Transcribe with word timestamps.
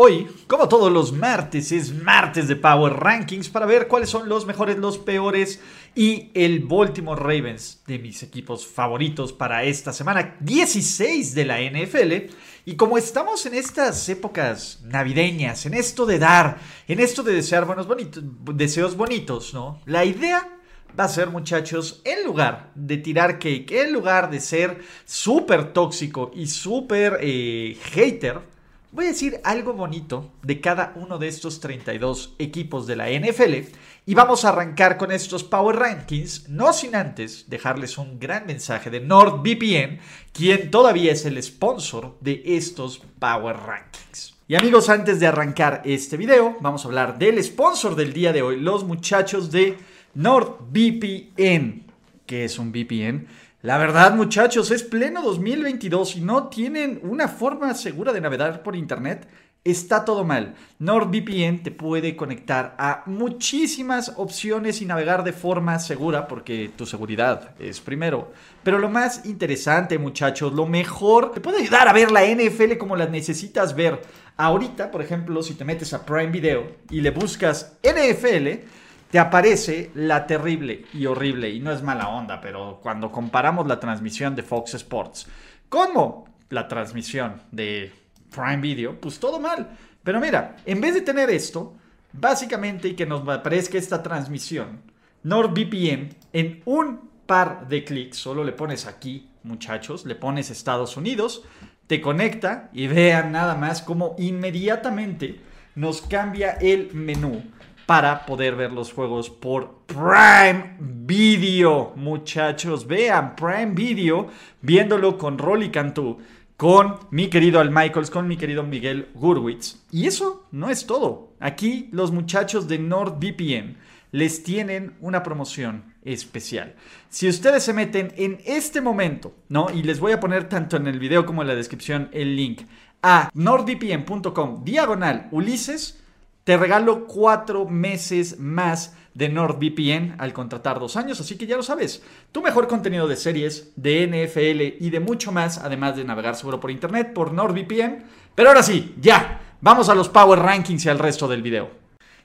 Hoy, 0.00 0.28
como 0.46 0.68
todos 0.68 0.92
los 0.92 1.12
martes, 1.12 1.72
es 1.72 1.92
martes 1.92 2.46
de 2.46 2.54
Power 2.54 2.92
Rankings 2.92 3.48
para 3.48 3.66
ver 3.66 3.88
cuáles 3.88 4.08
son 4.08 4.28
los 4.28 4.46
mejores, 4.46 4.78
los 4.78 4.96
peores 4.96 5.60
y 5.96 6.30
el 6.34 6.60
Baltimore 6.60 7.20
Ravens 7.20 7.82
de 7.84 7.98
mis 7.98 8.22
equipos 8.22 8.64
favoritos 8.64 9.32
para 9.32 9.64
esta 9.64 9.92
semana 9.92 10.36
16 10.38 11.34
de 11.34 11.44
la 11.44 11.60
NFL. 11.60 12.32
Y 12.64 12.76
como 12.76 12.96
estamos 12.96 13.44
en 13.46 13.54
estas 13.54 14.08
épocas 14.08 14.78
navideñas, 14.84 15.66
en 15.66 15.74
esto 15.74 16.06
de 16.06 16.20
dar, 16.20 16.58
en 16.86 17.00
esto 17.00 17.24
de 17.24 17.32
desear 17.32 17.64
buenos 17.64 17.88
bonitos, 17.88 18.22
deseos 18.54 18.96
bonitos, 18.96 19.52
¿no? 19.52 19.82
La 19.84 20.04
idea 20.04 20.60
va 20.96 21.04
a 21.06 21.08
ser, 21.08 21.28
muchachos, 21.28 22.02
en 22.04 22.24
lugar 22.24 22.70
de 22.76 22.98
tirar 22.98 23.40
cake, 23.40 23.72
en 23.72 23.92
lugar 23.92 24.30
de 24.30 24.38
ser 24.38 24.78
súper 25.04 25.72
tóxico 25.72 26.30
y 26.36 26.46
súper 26.46 27.18
eh, 27.20 27.76
hater, 27.90 28.57
Voy 28.98 29.04
a 29.04 29.10
decir 29.10 29.40
algo 29.44 29.74
bonito 29.74 30.32
de 30.42 30.60
cada 30.60 30.92
uno 30.96 31.18
de 31.18 31.28
estos 31.28 31.60
32 31.60 32.34
equipos 32.40 32.84
de 32.88 32.96
la 32.96 33.08
NFL 33.08 33.70
y 34.06 34.14
vamos 34.14 34.44
a 34.44 34.48
arrancar 34.48 34.96
con 34.96 35.12
estos 35.12 35.44
Power 35.44 35.76
Rankings, 35.76 36.48
no 36.48 36.72
sin 36.72 36.96
antes 36.96 37.48
dejarles 37.48 37.96
un 37.96 38.18
gran 38.18 38.44
mensaje 38.44 38.90
de 38.90 38.98
NordVPN, 38.98 40.00
quien 40.32 40.72
todavía 40.72 41.12
es 41.12 41.24
el 41.26 41.40
sponsor 41.40 42.16
de 42.20 42.42
estos 42.44 43.00
Power 43.20 43.56
Rankings. 43.58 44.34
Y 44.48 44.56
amigos, 44.56 44.88
antes 44.88 45.20
de 45.20 45.28
arrancar 45.28 45.80
este 45.84 46.16
video, 46.16 46.56
vamos 46.58 46.84
a 46.84 46.88
hablar 46.88 47.18
del 47.20 47.40
sponsor 47.44 47.94
del 47.94 48.12
día 48.12 48.32
de 48.32 48.42
hoy, 48.42 48.58
los 48.58 48.82
muchachos 48.82 49.52
de 49.52 49.78
NordVPN. 50.14 51.84
¿Qué 52.26 52.44
es 52.44 52.58
un 52.58 52.72
VPN? 52.72 53.28
La 53.68 53.76
verdad, 53.76 54.14
muchachos, 54.14 54.70
es 54.70 54.82
pleno 54.82 55.20
2022 55.20 56.16
y 56.16 56.20
no 56.22 56.48
tienen 56.48 57.00
una 57.02 57.28
forma 57.28 57.74
segura 57.74 58.14
de 58.14 58.20
navegar 58.22 58.62
por 58.62 58.74
internet. 58.74 59.28
Está 59.62 60.06
todo 60.06 60.24
mal. 60.24 60.54
NordVPN 60.78 61.62
te 61.62 61.70
puede 61.70 62.16
conectar 62.16 62.74
a 62.78 63.02
muchísimas 63.04 64.14
opciones 64.16 64.80
y 64.80 64.86
navegar 64.86 65.22
de 65.22 65.34
forma 65.34 65.78
segura 65.80 66.28
porque 66.28 66.70
tu 66.76 66.86
seguridad 66.86 67.50
es 67.58 67.78
primero. 67.78 68.32
Pero 68.62 68.78
lo 68.78 68.88
más 68.88 69.26
interesante, 69.26 69.98
muchachos, 69.98 70.54
lo 70.54 70.64
mejor, 70.64 71.32
te 71.32 71.42
puede 71.42 71.60
ayudar 71.60 71.88
a 71.88 71.92
ver 71.92 72.10
la 72.10 72.24
NFL 72.24 72.78
como 72.78 72.96
la 72.96 73.04
necesitas 73.04 73.76
ver. 73.76 74.00
Ahorita, 74.38 74.90
por 74.90 75.02
ejemplo, 75.02 75.42
si 75.42 75.52
te 75.52 75.66
metes 75.66 75.92
a 75.92 76.06
Prime 76.06 76.30
Video 76.30 76.76
y 76.88 77.02
le 77.02 77.10
buscas 77.10 77.76
NFL, 77.82 78.64
te 79.10 79.18
aparece 79.18 79.90
la 79.94 80.26
terrible 80.26 80.84
y 80.92 81.06
horrible, 81.06 81.50
y 81.50 81.60
no 81.60 81.72
es 81.72 81.82
mala 81.82 82.08
onda, 82.08 82.40
pero 82.40 82.78
cuando 82.82 83.10
comparamos 83.10 83.66
la 83.66 83.80
transmisión 83.80 84.34
de 84.36 84.42
Fox 84.42 84.74
Sports 84.74 85.26
como 85.68 86.26
la 86.50 86.68
transmisión 86.68 87.42
de 87.50 87.92
Prime 88.30 88.58
Video, 88.58 89.00
pues 89.00 89.18
todo 89.18 89.40
mal. 89.40 89.76
Pero 90.02 90.20
mira, 90.20 90.56
en 90.64 90.80
vez 90.80 90.94
de 90.94 91.00
tener 91.02 91.30
esto, 91.30 91.74
básicamente 92.12 92.88
y 92.88 92.94
que 92.94 93.06
nos 93.06 93.26
aparezca 93.28 93.78
esta 93.78 94.02
transmisión, 94.02 94.80
NordVPN 95.22 96.10
en 96.32 96.62
un 96.64 97.10
par 97.26 97.68
de 97.68 97.84
clics, 97.84 98.16
solo 98.16 98.44
le 98.44 98.52
pones 98.52 98.86
aquí, 98.86 99.28
muchachos, 99.42 100.06
le 100.06 100.14
pones 100.14 100.50
Estados 100.50 100.96
Unidos, 100.96 101.44
te 101.86 102.00
conecta 102.00 102.70
y 102.72 102.86
vean 102.86 103.32
nada 103.32 103.54
más 103.54 103.82
cómo 103.82 104.14
inmediatamente 104.18 105.40
nos 105.74 106.02
cambia 106.02 106.52
el 106.52 106.92
menú 106.94 107.42
para 107.88 108.26
poder 108.26 108.54
ver 108.54 108.70
los 108.70 108.92
juegos 108.92 109.30
por 109.30 109.78
Prime 109.86 110.76
Video. 110.78 111.94
Muchachos, 111.96 112.86
vean 112.86 113.34
Prime 113.34 113.72
Video 113.72 114.28
viéndolo 114.60 115.16
con 115.16 115.38
Rolly 115.38 115.70
Cantú, 115.70 116.18
con 116.58 116.96
mi 117.10 117.30
querido 117.30 117.60
Al 117.60 117.70
Michaels, 117.70 118.10
con 118.10 118.28
mi 118.28 118.36
querido 118.36 118.62
Miguel 118.62 119.08
Gurwitz. 119.14 119.86
Y 119.90 120.06
eso 120.06 120.44
no 120.52 120.68
es 120.68 120.84
todo. 120.84 121.32
Aquí 121.40 121.88
los 121.90 122.12
muchachos 122.12 122.68
de 122.68 122.78
NordVPN 122.78 123.78
les 124.12 124.42
tienen 124.42 124.92
una 125.00 125.22
promoción 125.22 125.94
especial. 126.04 126.74
Si 127.08 127.26
ustedes 127.26 127.62
se 127.62 127.72
meten 127.72 128.12
en 128.18 128.38
este 128.44 128.82
momento, 128.82 129.32
¿no? 129.48 129.68
Y 129.70 129.82
les 129.82 129.98
voy 129.98 130.12
a 130.12 130.20
poner 130.20 130.46
tanto 130.50 130.76
en 130.76 130.88
el 130.88 130.98
video 130.98 131.24
como 131.24 131.40
en 131.40 131.48
la 131.48 131.54
descripción 131.54 132.10
el 132.12 132.36
link 132.36 132.64
a 133.02 133.30
nordvpn.com 133.32 134.62
diagonal 134.62 135.28
Ulises 135.30 136.02
te 136.48 136.56
regalo 136.56 137.06
cuatro 137.06 137.66
meses 137.66 138.38
más 138.38 138.94
de 139.12 139.28
NordVPN 139.28 140.14
al 140.16 140.32
contratar 140.32 140.80
dos 140.80 140.96
años, 140.96 141.20
así 141.20 141.36
que 141.36 141.46
ya 141.46 141.58
lo 141.58 141.62
sabes. 141.62 142.02
Tu 142.32 142.40
mejor 142.40 142.66
contenido 142.66 143.06
de 143.06 143.16
series, 143.16 143.70
de 143.76 144.06
NFL 144.06 144.82
y 144.82 144.88
de 144.88 144.98
mucho 144.98 145.30
más, 145.30 145.58
además 145.58 145.96
de 145.96 146.04
navegar 146.04 146.36
seguro 146.36 146.58
por 146.58 146.70
internet 146.70 147.12
por 147.12 147.34
NordVPN. 147.34 148.02
Pero 148.34 148.48
ahora 148.48 148.62
sí, 148.62 148.94
ya, 148.98 149.58
vamos 149.60 149.90
a 149.90 149.94
los 149.94 150.08
Power 150.08 150.38
Rankings 150.38 150.86
y 150.86 150.88
al 150.88 150.98
resto 150.98 151.28
del 151.28 151.42
video. 151.42 151.68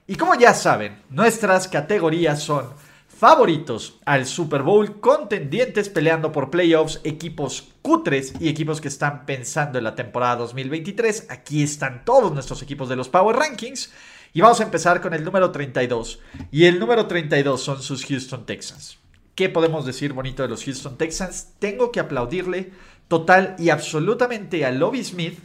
Y 0.07 0.15
como 0.15 0.35
ya 0.35 0.53
saben, 0.53 1.01
nuestras 1.09 1.67
categorías 1.67 2.41
son 2.41 2.67
favoritos 3.09 3.99
al 4.05 4.25
Super 4.25 4.63
Bowl, 4.63 5.01
contendientes 5.01 5.89
peleando 5.89 6.31
por 6.31 6.49
playoffs, 6.49 7.01
equipos 7.03 7.73
cutres 7.81 8.35
y 8.39 8.47
equipos 8.47 8.79
que 8.79 8.87
están 8.87 9.25
pensando 9.25 9.77
en 9.77 9.83
la 9.83 9.95
temporada 9.95 10.37
2023. 10.37 11.27
Aquí 11.29 11.61
están 11.61 12.05
todos 12.05 12.31
nuestros 12.31 12.61
equipos 12.61 12.87
de 12.87 12.95
los 12.95 13.09
Power 13.09 13.35
Rankings. 13.35 13.91
Y 14.35 14.41
vamos 14.41 14.59
a 14.59 14.63
empezar 14.63 14.99
con 14.99 15.13
el 15.13 15.23
número 15.23 15.51
32. 15.51 16.19
Y 16.51 16.65
el 16.65 16.79
número 16.79 17.05
32 17.05 17.61
son 17.61 17.83
sus 17.83 18.03
Houston 18.05 18.47
Texans. 18.47 18.97
¿Qué 19.35 19.47
podemos 19.47 19.85
decir 19.85 20.13
bonito 20.13 20.41
de 20.41 20.49
los 20.49 20.63
Houston 20.63 20.97
Texans? 20.97 21.49
Tengo 21.59 21.91
que 21.91 21.99
aplaudirle 21.99 22.71
total 23.07 23.55
y 23.59 23.69
absolutamente 23.69 24.65
a 24.65 24.71
Lobby 24.71 25.03
Smith 25.03 25.37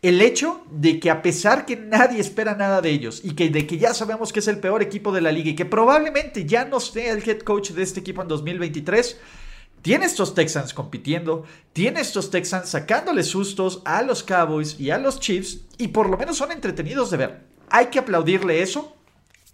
el 0.00 0.22
hecho 0.22 0.64
de 0.70 1.00
que 1.00 1.10
a 1.10 1.22
pesar 1.22 1.66
que 1.66 1.74
nadie 1.74 2.20
espera 2.20 2.54
nada 2.54 2.80
de 2.80 2.90
ellos 2.90 3.20
y 3.24 3.32
que 3.34 3.48
de 3.48 3.66
que 3.66 3.78
ya 3.78 3.94
sabemos 3.94 4.32
que 4.32 4.38
es 4.38 4.46
el 4.46 4.60
peor 4.60 4.80
equipo 4.80 5.10
de 5.10 5.22
la 5.22 5.32
liga 5.32 5.50
y 5.50 5.56
que 5.56 5.64
probablemente 5.64 6.44
ya 6.44 6.64
no 6.64 6.78
sea 6.78 7.12
el 7.12 7.28
head 7.28 7.40
coach 7.40 7.70
de 7.70 7.82
este 7.82 8.00
equipo 8.00 8.22
en 8.22 8.28
2023, 8.28 9.18
tiene 9.82 10.06
estos 10.06 10.34
Texans 10.34 10.74
compitiendo, 10.74 11.44
tiene 11.72 12.00
estos 12.00 12.30
Texans 12.30 12.68
sacándole 12.68 13.24
sustos 13.24 13.82
a 13.84 14.02
los 14.02 14.22
Cowboys 14.22 14.78
y 14.78 14.90
a 14.90 14.98
los 14.98 15.18
Chiefs 15.18 15.62
y 15.78 15.88
por 15.88 16.08
lo 16.08 16.16
menos 16.16 16.36
son 16.36 16.52
entretenidos 16.52 17.10
de 17.10 17.16
ver. 17.16 17.55
Hay 17.70 17.86
que 17.86 17.98
aplaudirle 17.98 18.62
eso. 18.62 18.96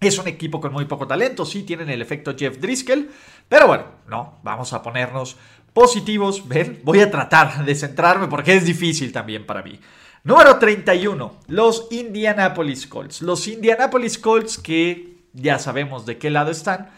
Es 0.01 0.19
un 0.19 0.27
equipo 0.27 0.61
con 0.61 0.73
muy 0.73 0.87
poco 0.87 1.07
talento, 1.07 1.45
sí 1.45 1.63
tienen 1.63 1.89
el 1.89 2.03
efecto 2.03 2.35
Jeff 2.37 2.59
Driscoll, 2.59 3.09
pero 3.49 3.69
bueno, 3.69 3.85
no, 4.09 4.41
vamos 4.43 4.73
a 4.73 4.83
ponernos 4.83 5.37
positivos. 5.73 6.49
Ven, 6.49 6.81
voy 6.83 7.01
a 7.01 7.11
tratar 7.11 7.65
de 7.65 7.75
centrarme 7.75 8.27
porque 8.27 8.57
es 8.57 8.65
difícil 8.65 9.13
también 9.13 9.47
para 9.47 9.63
mí. 9.63 9.79
Número 10.25 10.59
31, 10.59 11.39
los 11.49 11.89
Indianapolis 11.91 12.87
Colts. 12.87 13.23
Los 13.23 13.47
Indianapolis 13.49 14.19
Colts 14.19 14.59
que 14.59 15.19
ya 15.33 15.59
sabemos 15.59 16.07
de 16.07 16.19
qué 16.19 16.31
lado 16.31 16.51
están. 16.51 16.91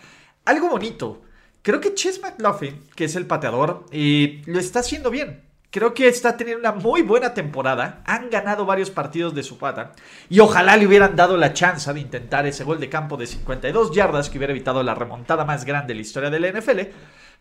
Algo 0.45 0.69
bonito. 0.69 1.23
Creo 1.63 1.81
que 1.81 1.95
Chess 1.95 2.21
McLaughlin, 2.21 2.81
que 2.95 3.05
es 3.05 3.17
el 3.17 3.27
pateador, 3.27 3.87
eh, 3.91 4.43
lo 4.45 4.59
está 4.59 4.81
haciendo 4.81 5.11
bien. 5.11 5.43
Creo 5.75 5.93
que 5.93 6.07
está 6.07 6.37
teniendo 6.37 6.61
una 6.61 6.71
muy 6.71 7.03
buena 7.03 7.35
temporada. 7.35 8.01
Han 8.07 8.31
ganado 8.31 8.65
varios 8.65 8.91
partidos 8.91 9.35
de 9.35 9.43
su 9.43 9.59
pata. 9.59 9.91
Y 10.31 10.39
ojalá 10.39 10.77
le 10.77 10.87
hubieran 10.87 11.17
dado 11.17 11.37
la 11.37 11.53
chance 11.53 11.93
de 11.93 11.99
intentar 11.99 12.47
ese 12.47 12.63
gol 12.63 12.79
de 12.79 12.89
campo 12.89 13.17
de 13.17 13.27
52 13.27 13.91
yardas 13.91 14.31
que 14.31 14.39
hubiera 14.39 14.53
evitado 14.53 14.85
la 14.85 14.95
remontada 14.95 15.45
más 15.45 15.65
grande 15.65 15.89
de 15.89 15.95
la 15.97 16.03
historia 16.03 16.31
de 16.31 16.39
la 16.39 16.53
NFL. 16.53 16.81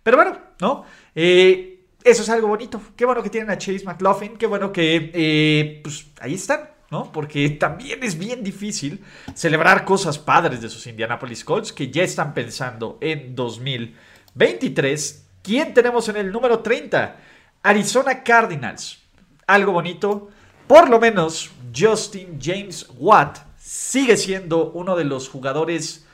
Pero 0.02 0.18
bueno, 0.18 0.40
¿no? 0.60 0.84
Eh, 1.14 1.86
eso 2.04 2.24
es 2.24 2.30
algo 2.30 2.48
bonito. 2.48 2.82
Qué 2.96 3.06
bueno 3.06 3.22
que 3.22 3.30
tienen 3.30 3.52
a 3.52 3.58
Chase 3.60 3.86
McLaughlin. 3.86 4.36
Qué 4.36 4.48
bueno 4.48 4.72
que 4.72 5.12
eh, 5.14 5.82
pues 5.84 6.08
ahí 6.20 6.34
están. 6.34 6.72
¿no? 6.90 7.12
Porque 7.12 7.52
también 7.52 8.02
es 8.02 8.18
bien 8.18 8.44
difícil 8.44 9.04
celebrar 9.36 9.86
cosas 9.86 10.18
padres 10.18 10.60
de 10.60 10.70
sus 10.70 10.88
Indianapolis 10.88 11.46
Colts 11.46 11.72
que 11.72 11.92
ya 11.92 12.02
están 12.02 12.34
pensando 12.34 12.98
en 13.00 13.36
2023. 13.36 15.28
¿Quién 15.44 15.76
tenemos 15.76 16.10
en 16.10 16.18
el 16.18 16.32
número 16.32 16.62
30? 16.62 17.18
Arizona 17.64 18.24
Cardinals. 18.24 19.02
Algo 19.48 19.72
bonito. 19.72 20.30
Por 20.68 20.90
lo 20.90 21.00
menos 21.00 21.50
Justin 21.76 22.38
James 22.42 22.88
Watt 22.98 23.40
sigue 23.58 24.18
siendo 24.18 24.72
uno 24.72 24.96
de 24.96 25.06
los 25.06 25.30
jugadores 25.30 26.06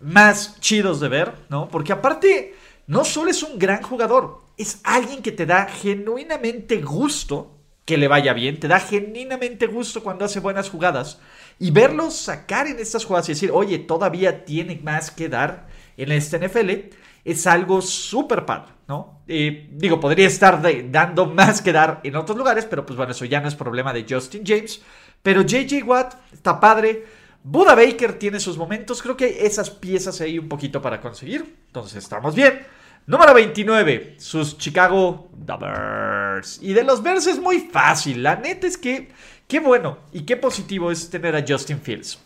más 0.00 0.60
chidos 0.60 1.00
de 1.00 1.08
ver, 1.08 1.32
¿no? 1.48 1.68
Porque 1.68 1.92
aparte, 1.92 2.54
no 2.86 3.04
solo 3.04 3.30
es 3.30 3.42
un 3.42 3.58
gran 3.58 3.82
jugador, 3.82 4.42
es 4.56 4.80
alguien 4.84 5.22
que 5.22 5.32
te 5.32 5.46
da 5.46 5.66
genuinamente 5.66 6.80
gusto 6.82 7.54
que 7.84 7.96
le 7.96 8.06
vaya 8.06 8.34
bien, 8.34 8.60
te 8.60 8.68
da 8.68 8.78
genuinamente 8.78 9.66
gusto 9.66 10.02
cuando 10.02 10.26
hace 10.26 10.40
buenas 10.40 10.68
jugadas 10.68 11.20
y 11.58 11.70
verlo 11.70 12.10
sacar 12.10 12.66
en 12.66 12.78
estas 12.78 13.06
jugadas 13.06 13.30
y 13.30 13.32
decir, 13.32 13.50
oye, 13.50 13.78
todavía 13.78 14.44
tiene 14.44 14.78
más 14.82 15.10
que 15.10 15.30
dar 15.30 15.68
en 15.96 16.12
este 16.12 16.38
NFL, 16.38 16.94
es 17.30 17.46
algo 17.46 17.82
súper 17.82 18.44
padre, 18.46 18.72
¿no? 18.88 19.22
Digo, 19.26 20.00
podría 20.00 20.26
estar 20.26 20.62
dando 20.90 21.26
más 21.26 21.60
que 21.60 21.72
dar 21.72 22.00
en 22.02 22.16
otros 22.16 22.36
lugares, 22.38 22.64
pero 22.64 22.86
pues 22.86 22.96
bueno, 22.96 23.12
eso 23.12 23.24
ya 23.26 23.40
no 23.40 23.48
es 23.48 23.54
problema 23.54 23.92
de 23.92 24.06
Justin 24.08 24.42
James. 24.46 24.80
Pero 25.22 25.42
JJ 25.42 25.82
Watt 25.84 26.14
está 26.32 26.58
padre. 26.58 27.04
Buda 27.42 27.74
Baker 27.74 28.18
tiene 28.18 28.40
sus 28.40 28.56
momentos. 28.56 29.02
Creo 29.02 29.16
que 29.16 29.26
hay 29.26 29.36
esas 29.40 29.70
piezas 29.70 30.20
ahí 30.20 30.38
un 30.38 30.48
poquito 30.48 30.80
para 30.80 31.00
conseguir. 31.00 31.56
Entonces 31.66 32.02
estamos 32.02 32.34
bien. 32.34 32.66
Número 33.06 33.32
29, 33.34 34.16
sus 34.18 34.58
Chicago 34.58 35.30
Bears. 35.32 36.60
Y 36.62 36.72
de 36.72 36.84
los 36.84 37.02
Bears 37.02 37.26
es 37.26 37.40
muy 37.40 37.60
fácil. 37.60 38.22
La 38.22 38.36
neta 38.36 38.66
es 38.66 38.76
que 38.76 39.10
qué 39.46 39.60
bueno 39.60 39.98
y 40.12 40.22
qué 40.22 40.36
positivo 40.36 40.90
es 40.90 41.10
tener 41.10 41.34
a 41.34 41.44
Justin 41.46 41.80
Fields. 41.80 42.18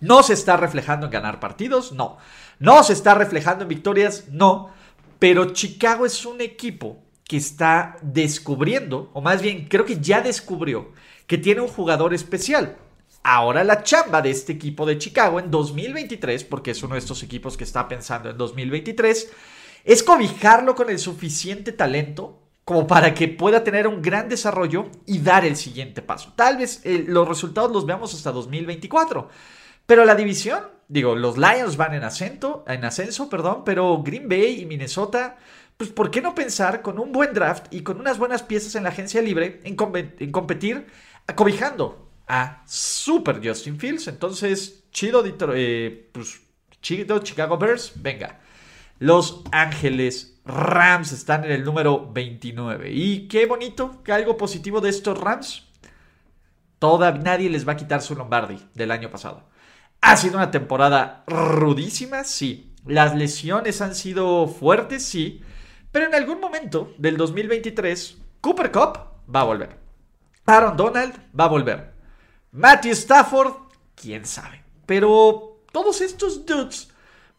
No 0.00 0.22
se 0.22 0.34
está 0.34 0.56
reflejando 0.56 1.06
en 1.06 1.12
ganar 1.12 1.40
partidos, 1.40 1.92
no. 1.92 2.18
No 2.58 2.82
se 2.84 2.92
está 2.92 3.14
reflejando 3.14 3.62
en 3.62 3.68
victorias, 3.68 4.28
no. 4.30 4.70
Pero 5.18 5.52
Chicago 5.52 6.06
es 6.06 6.26
un 6.26 6.40
equipo 6.40 7.02
que 7.24 7.36
está 7.36 7.96
descubriendo, 8.02 9.10
o 9.14 9.20
más 9.20 9.40
bien 9.40 9.66
creo 9.68 9.84
que 9.84 10.00
ya 10.00 10.20
descubrió, 10.20 10.92
que 11.26 11.38
tiene 11.38 11.60
un 11.60 11.68
jugador 11.68 12.12
especial. 12.12 12.76
Ahora 13.22 13.62
la 13.62 13.82
chamba 13.82 14.20
de 14.20 14.30
este 14.30 14.52
equipo 14.52 14.84
de 14.84 14.98
Chicago 14.98 15.38
en 15.38 15.50
2023, 15.50 16.44
porque 16.44 16.72
es 16.72 16.82
uno 16.82 16.94
de 16.94 16.98
estos 16.98 17.22
equipos 17.22 17.56
que 17.56 17.64
está 17.64 17.86
pensando 17.86 18.30
en 18.30 18.36
2023, 18.36 19.32
es 19.84 20.02
cobijarlo 20.02 20.74
con 20.74 20.90
el 20.90 20.98
suficiente 20.98 21.72
talento 21.72 22.42
como 22.64 22.86
para 22.86 23.14
que 23.14 23.28
pueda 23.28 23.64
tener 23.64 23.86
un 23.86 24.00
gran 24.02 24.28
desarrollo 24.28 24.86
y 25.06 25.18
dar 25.18 25.44
el 25.44 25.56
siguiente 25.56 26.02
paso. 26.02 26.32
Tal 26.36 26.58
vez 26.58 26.80
eh, 26.84 27.04
los 27.06 27.26
resultados 27.28 27.72
los 27.72 27.86
veamos 27.86 28.14
hasta 28.14 28.30
2024. 28.30 29.28
Pero 29.86 30.04
la 30.04 30.14
división, 30.14 30.62
digo, 30.92 31.16
los 31.16 31.38
Lions 31.38 31.78
van 31.78 31.94
en, 31.94 32.04
ascenso, 32.04 32.64
en 32.68 32.84
ascenso, 32.84 33.30
perdón, 33.30 33.62
pero 33.64 34.02
Green 34.02 34.28
Bay 34.28 34.60
y 34.60 34.66
Minnesota, 34.66 35.38
pues 35.78 35.88
¿por 35.88 36.10
qué 36.10 36.20
no 36.20 36.34
pensar 36.34 36.82
con 36.82 36.98
un 36.98 37.12
buen 37.12 37.32
draft 37.32 37.72
y 37.72 37.80
con 37.80 37.98
unas 37.98 38.18
buenas 38.18 38.42
piezas 38.42 38.74
en 38.74 38.82
la 38.82 38.90
agencia 38.90 39.22
libre 39.22 39.60
en, 39.64 39.74
competir 39.74 40.86
acobijando 41.26 42.10
a 42.28 42.62
Super 42.66 43.40
Justin 43.42 43.78
Fields? 43.78 44.06
Entonces, 44.06 44.84
chido, 44.90 45.24
eh, 45.54 46.10
pues, 46.12 46.42
chido 46.82 47.20
Chicago 47.20 47.56
Bears, 47.56 47.92
venga. 47.96 48.40
Los 48.98 49.44
Ángeles 49.50 50.42
Rams 50.44 51.12
están 51.12 51.44
en 51.44 51.52
el 51.52 51.64
número 51.64 52.12
29. 52.12 52.92
Y 52.92 53.28
qué 53.28 53.46
bonito, 53.46 54.02
que 54.04 54.12
algo 54.12 54.36
positivo 54.36 54.82
de 54.82 54.90
estos 54.90 55.18
Rams. 55.18 55.68
Toda, 56.78 57.12
nadie 57.12 57.48
les 57.48 57.66
va 57.66 57.72
a 57.72 57.76
quitar 57.76 58.02
su 58.02 58.14
Lombardi 58.14 58.58
del 58.74 58.90
año 58.90 59.10
pasado. 59.10 59.51
Ha 60.02 60.16
sido 60.16 60.36
una 60.36 60.50
temporada 60.50 61.22
rudísima, 61.28 62.24
sí. 62.24 62.74
Las 62.84 63.14
lesiones 63.14 63.80
han 63.80 63.94
sido 63.94 64.48
fuertes, 64.48 65.04
sí. 65.04 65.40
Pero 65.92 66.06
en 66.06 66.14
algún 66.14 66.40
momento 66.40 66.92
del 66.98 67.16
2023, 67.16 68.18
Cooper 68.40 68.72
Cup 68.72 68.98
va 69.34 69.42
a 69.42 69.44
volver. 69.44 69.78
Aaron 70.44 70.76
Donald 70.76 71.14
va 71.38 71.44
a 71.44 71.48
volver. 71.48 71.92
Matthew 72.50 72.92
Stafford, 72.92 73.52
quién 73.94 74.26
sabe. 74.26 74.64
Pero 74.86 75.60
todos 75.70 76.00
estos 76.00 76.44
dudes 76.44 76.88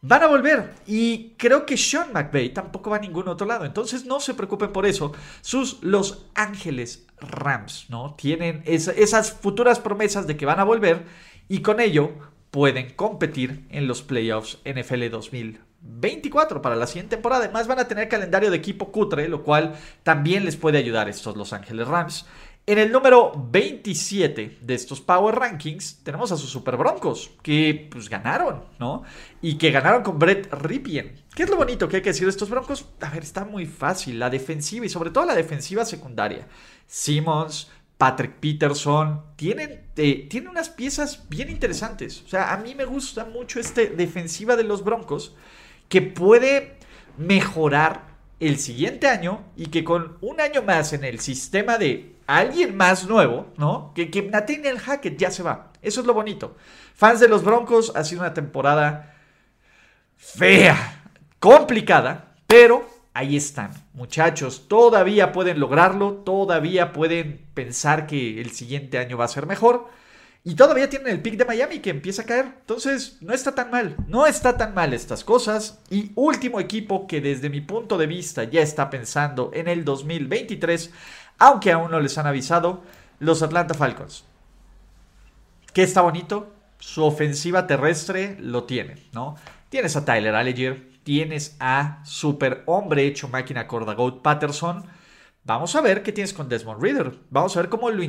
van 0.01 0.23
a 0.23 0.27
volver. 0.27 0.73
Y 0.87 1.31
creo 1.31 1.65
que 1.65 1.75
Sean 1.75 2.13
McVay 2.13 2.53
tampoco 2.53 2.89
va 2.89 2.95
a 2.95 3.01
ningún 3.01 3.27
otro 3.27 3.45
lado. 3.45 3.65
Entonces 3.65 4.05
no 4.05 4.21
se 4.21 4.35
preocupen 4.35 4.71
por 4.71 4.85
eso. 4.85 5.11
Sus 5.41 5.83
Los 5.83 6.27
Ángeles 6.33 7.07
Rams, 7.19 7.87
¿no? 7.89 8.15
Tienen 8.15 8.63
esas 8.65 9.33
futuras 9.33 9.81
promesas 9.81 10.27
de 10.27 10.37
que 10.37 10.45
van 10.45 10.61
a 10.61 10.63
volver. 10.63 11.05
Y 11.49 11.61
con 11.61 11.81
ello 11.81 12.13
pueden 12.53 12.91
competir 12.91 13.65
en 13.71 13.87
los 13.87 14.03
playoffs 14.03 14.59
NFL 14.63 15.09
2024 15.09 16.61
para 16.61 16.75
la 16.75 16.85
siguiente 16.85 17.15
temporada. 17.15 17.45
Además 17.45 17.65
van 17.65 17.79
a 17.79 17.87
tener 17.87 18.07
calendario 18.07 18.51
de 18.51 18.57
equipo 18.57 18.91
cutre, 18.91 19.27
lo 19.27 19.41
cual 19.41 19.73
también 20.03 20.45
les 20.45 20.55
puede 20.55 20.77
ayudar 20.77 21.09
estos 21.09 21.35
Los 21.35 21.51
Ángeles 21.51 21.87
Rams. 21.87 22.27
En 22.67 22.77
el 22.77 22.91
número 22.91 23.31
27 23.49 24.59
de 24.61 24.73
estos 24.75 25.01
Power 25.01 25.33
Rankings 25.33 26.03
tenemos 26.03 26.31
a 26.31 26.37
sus 26.37 26.51
Super 26.51 26.77
Broncos, 26.77 27.31
que 27.41 27.89
pues 27.91 28.07
ganaron, 28.07 28.65
¿no? 28.77 29.01
Y 29.41 29.57
que 29.57 29.71
ganaron 29.71 30.03
con 30.03 30.19
Brett 30.19 30.53
Ripien. 30.53 31.23
¿Qué 31.33 31.43
es 31.43 31.49
lo 31.49 31.57
bonito 31.57 31.89
que 31.89 31.95
hay 31.95 32.01
que 32.03 32.11
decir 32.11 32.25
de 32.25 32.31
estos 32.31 32.51
Broncos? 32.51 32.85
A 33.01 33.09
ver, 33.09 33.23
está 33.23 33.45
muy 33.45 33.65
fácil. 33.65 34.19
La 34.19 34.29
defensiva 34.29 34.85
y 34.85 34.89
sobre 34.89 35.09
todo 35.09 35.25
la 35.25 35.33
defensiva 35.33 35.85
secundaria. 35.85 36.47
Simmons, 36.85 37.71
Patrick 37.97 38.33
Peterson, 38.39 39.21
tienen, 39.35 39.87
eh, 39.95 40.29
unas 40.49 40.69
piezas 40.69 41.27
bien 41.29 41.49
interesantes. 41.49 42.23
O 42.25 42.27
sea, 42.27 42.53
a 42.53 42.57
mí 42.57 42.75
me 42.75 42.85
gusta 42.85 43.25
mucho 43.25 43.59
esta 43.59 43.81
defensiva 43.81 44.55
de 44.55 44.63
los 44.63 44.83
Broncos 44.83 45.35
que 45.89 46.01
puede 46.01 46.77
mejorar 47.17 48.13
el 48.39 48.59
siguiente 48.59 49.07
año 49.07 49.43
y 49.55 49.67
que 49.67 49.83
con 49.83 50.17
un 50.21 50.41
año 50.41 50.63
más 50.63 50.91
en 50.93 51.03
el 51.03 51.19
sistema 51.19 51.77
de 51.77 52.15
alguien 52.27 52.75
más 52.75 53.07
nuevo, 53.07 53.47
¿no? 53.57 53.93
Que, 53.93 54.09
que 54.09 54.23
Nathaniel 54.23 54.79
Hackett 54.79 55.17
ya 55.17 55.31
se 55.31 55.43
va. 55.43 55.71
Eso 55.81 56.01
es 56.01 56.07
lo 56.07 56.13
bonito. 56.13 56.55
Fans 56.95 57.19
de 57.19 57.27
los 57.27 57.43
Broncos, 57.43 57.93
ha 57.95 58.03
sido 58.03 58.21
una 58.21 58.33
temporada 58.33 59.15
fea, 60.17 61.03
complicada, 61.39 62.35
pero 62.47 62.87
ahí 63.13 63.37
están. 63.37 63.71
Muchachos, 63.93 64.67
todavía 64.67 65.31
pueden 65.31 65.59
lograrlo, 65.59 66.13
todavía 66.13 66.93
pueden 66.93 67.45
pensar 67.53 68.07
que 68.07 68.41
el 68.41 68.51
siguiente 68.51 68.97
año 68.97 69.17
va 69.17 69.25
a 69.25 69.29
ser 69.29 69.45
mejor. 69.45 69.87
Y 70.45 70.55
todavía 70.55 70.89
tienen 70.89 71.07
el 71.07 71.21
pick 71.21 71.37
de 71.37 71.45
Miami 71.45 71.79
que 71.79 71.89
empieza 71.89 72.23
a 72.23 72.25
caer. 72.25 72.45
Entonces, 72.59 73.17
no 73.21 73.33
está 73.33 73.55
tan 73.55 73.71
mal. 73.71 73.95
No 74.07 74.27
está 74.27 74.57
tan 74.57 74.73
mal 74.73 74.93
estas 74.93 75.23
cosas. 75.23 75.79
Y 75.89 76.11
último 76.15 76.59
equipo 76.59 77.07
que 77.07 77.21
desde 77.21 77.49
mi 77.49 77.61
punto 77.61 77.97
de 77.97 78.07
vista 78.07 78.43
ya 78.43 78.61
está 78.61 78.89
pensando 78.89 79.51
en 79.53 79.69
el 79.69 79.85
2023, 79.85 80.91
aunque 81.39 81.71
aún 81.71 81.91
no 81.91 82.01
les 82.01 82.17
han 82.17 82.27
avisado, 82.27 82.83
los 83.19 83.41
Atlanta 83.41 83.73
Falcons. 83.73 84.25
¿Qué 85.73 85.83
está 85.83 86.01
bonito? 86.01 86.53
Su 86.83 87.05
ofensiva 87.05 87.65
terrestre 87.65 88.35
lo 88.41 88.65
tiene, 88.65 88.97
¿no? 89.13 89.35
Tienes 89.69 89.95
a 89.95 90.03
Tyler 90.03 90.35
Allegier, 90.35 90.91
tienes 91.03 91.55
a 91.61 92.01
super 92.03 92.61
hombre 92.65 93.07
hecho 93.07 93.29
máquina 93.29 93.67
Cordagout 93.67 94.21
Patterson. 94.21 94.83
Vamos 95.45 95.77
a 95.77 95.81
ver 95.81 96.03
qué 96.03 96.11
tienes 96.11 96.33
con 96.33 96.49
Desmond 96.49 96.83
Reader. 96.83 97.17
Vamos 97.29 97.55
a 97.55 97.61
ver 97.61 97.69
cómo 97.69 97.89
lo 97.89 98.03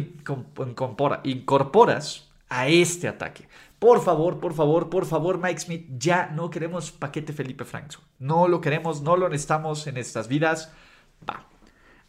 incorporas 1.23 2.29
a 2.49 2.67
este 2.67 3.07
ataque. 3.07 3.47
Por 3.79 4.03
favor, 4.03 4.41
por 4.41 4.55
favor, 4.55 4.91
por 4.91 5.07
favor, 5.07 5.39
Mike 5.39 5.61
Smith, 5.61 5.87
ya 5.97 6.27
no 6.35 6.51
queremos 6.51 6.91
paquete 6.91 7.33
Felipe 7.33 7.65
Franco. 7.65 7.99
No 8.19 8.49
lo 8.49 8.61
queremos, 8.61 9.03
no 9.03 9.17
lo 9.17 9.29
necesitamos 9.29 9.87
en 9.87 9.99
estas 9.99 10.27
vidas. 10.27 10.73
Va. 11.31 11.47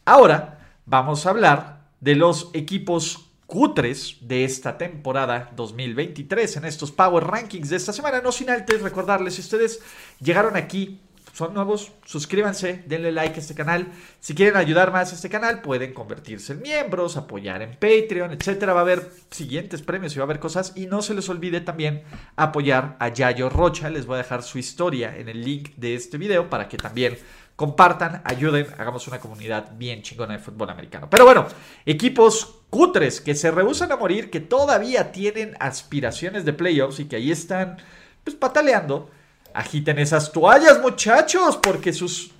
Ahora 0.04 0.66
vamos 0.84 1.26
a 1.26 1.30
hablar 1.30 1.86
de 2.00 2.16
los 2.16 2.50
equipos 2.54 3.25
cutres 3.46 4.18
de 4.20 4.44
esta 4.44 4.76
temporada 4.76 5.52
2023 5.54 6.56
en 6.56 6.64
estos 6.64 6.90
Power 6.90 7.24
Rankings 7.24 7.70
de 7.70 7.76
esta 7.76 7.92
semana. 7.92 8.20
No 8.20 8.32
sin 8.32 8.50
antes 8.50 8.82
recordarles, 8.82 9.34
si 9.34 9.40
ustedes 9.40 9.80
llegaron 10.20 10.56
aquí, 10.56 11.00
son 11.36 11.52
nuevos, 11.52 11.92
suscríbanse, 12.06 12.82
denle 12.86 13.12
like 13.12 13.34
a 13.34 13.40
este 13.40 13.54
canal. 13.54 13.92
Si 14.20 14.34
quieren 14.34 14.56
ayudar 14.56 14.90
más 14.90 15.12
a 15.12 15.16
este 15.16 15.28
canal, 15.28 15.60
pueden 15.60 15.92
convertirse 15.92 16.54
en 16.54 16.62
miembros, 16.62 17.18
apoyar 17.18 17.60
en 17.60 17.72
Patreon, 17.72 18.32
etcétera. 18.32 18.72
Va 18.72 18.80
a 18.80 18.82
haber 18.82 19.10
siguientes 19.30 19.82
premios 19.82 20.14
y 20.14 20.18
va 20.18 20.22
a 20.22 20.24
haber 20.24 20.40
cosas. 20.40 20.72
Y 20.76 20.86
no 20.86 21.02
se 21.02 21.12
les 21.12 21.28
olvide 21.28 21.60
también 21.60 22.04
apoyar 22.36 22.96
a 23.00 23.08
Yayo 23.08 23.50
Rocha. 23.50 23.90
Les 23.90 24.06
voy 24.06 24.14
a 24.14 24.22
dejar 24.22 24.42
su 24.42 24.58
historia 24.58 25.14
en 25.14 25.28
el 25.28 25.44
link 25.44 25.74
de 25.76 25.94
este 25.94 26.16
video 26.16 26.48
para 26.48 26.70
que 26.70 26.78
también 26.78 27.18
compartan, 27.56 28.20
ayuden, 28.24 28.66
hagamos 28.78 29.08
una 29.08 29.18
comunidad 29.18 29.72
bien 29.76 30.02
chingona 30.02 30.34
de 30.34 30.38
fútbol 30.38 30.70
americano. 30.70 31.08
Pero 31.10 31.24
bueno, 31.24 31.46
equipos 31.86 32.60
cutres 32.68 33.22
que 33.22 33.34
se 33.34 33.50
rehusan 33.50 33.90
a 33.90 33.96
morir, 33.96 34.30
que 34.30 34.40
todavía 34.40 35.10
tienen 35.10 35.56
aspiraciones 35.58 36.44
de 36.44 36.52
playoffs 36.52 37.00
y 37.00 37.06
que 37.06 37.16
ahí 37.16 37.32
están 37.32 37.78
pues 38.22 38.36
pataleando. 38.36 39.10
Agiten 39.54 39.98
esas 39.98 40.32
toallas, 40.32 40.82
muchachos, 40.82 41.56
porque 41.56 41.94
sus 41.94 42.30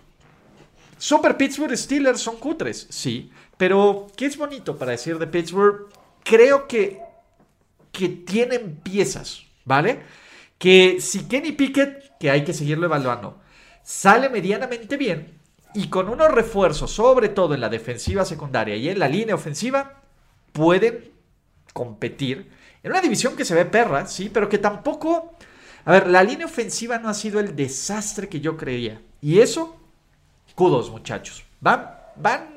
Super 0.98 1.36
Pittsburgh 1.38 1.76
Steelers 1.76 2.20
son 2.20 2.36
cutres, 2.36 2.86
sí. 2.90 3.30
Pero, 3.56 4.08
¿qué 4.16 4.26
es 4.26 4.36
bonito 4.36 4.76
para 4.76 4.92
decir 4.92 5.18
de 5.18 5.26
Pittsburgh? 5.26 5.88
Creo 6.24 6.68
que, 6.68 7.00
que 7.90 8.08
tienen 8.08 8.76
piezas, 8.82 9.42
¿vale? 9.64 10.00
Que 10.58 10.98
si 11.00 11.24
Kenny 11.24 11.52
Pickett, 11.52 12.18
que 12.18 12.30
hay 12.30 12.44
que 12.44 12.52
seguirlo 12.52 12.86
evaluando, 12.86 13.38
sale 13.86 14.28
medianamente 14.28 14.96
bien 14.96 15.38
y 15.72 15.88
con 15.88 16.08
unos 16.08 16.32
refuerzos, 16.32 16.90
sobre 16.90 17.28
todo 17.28 17.54
en 17.54 17.60
la 17.60 17.68
defensiva 17.68 18.24
secundaria 18.24 18.74
y 18.74 18.88
en 18.88 18.98
la 18.98 19.06
línea 19.06 19.36
ofensiva, 19.36 20.00
pueden 20.52 21.12
competir 21.72 22.50
en 22.82 22.90
una 22.90 23.00
división 23.00 23.36
que 23.36 23.44
se 23.44 23.54
ve 23.54 23.64
perra, 23.64 24.06
sí, 24.06 24.28
pero 24.28 24.48
que 24.48 24.58
tampoco... 24.58 25.34
A 25.84 25.92
ver, 25.92 26.08
la 26.08 26.24
línea 26.24 26.46
ofensiva 26.46 26.98
no 26.98 27.08
ha 27.08 27.14
sido 27.14 27.38
el 27.38 27.54
desastre 27.54 28.28
que 28.28 28.40
yo 28.40 28.56
creía. 28.56 29.00
Y 29.20 29.38
eso, 29.38 29.76
kudos 30.56 30.90
muchachos. 30.90 31.44
Van, 31.60 31.88
van, 32.16 32.48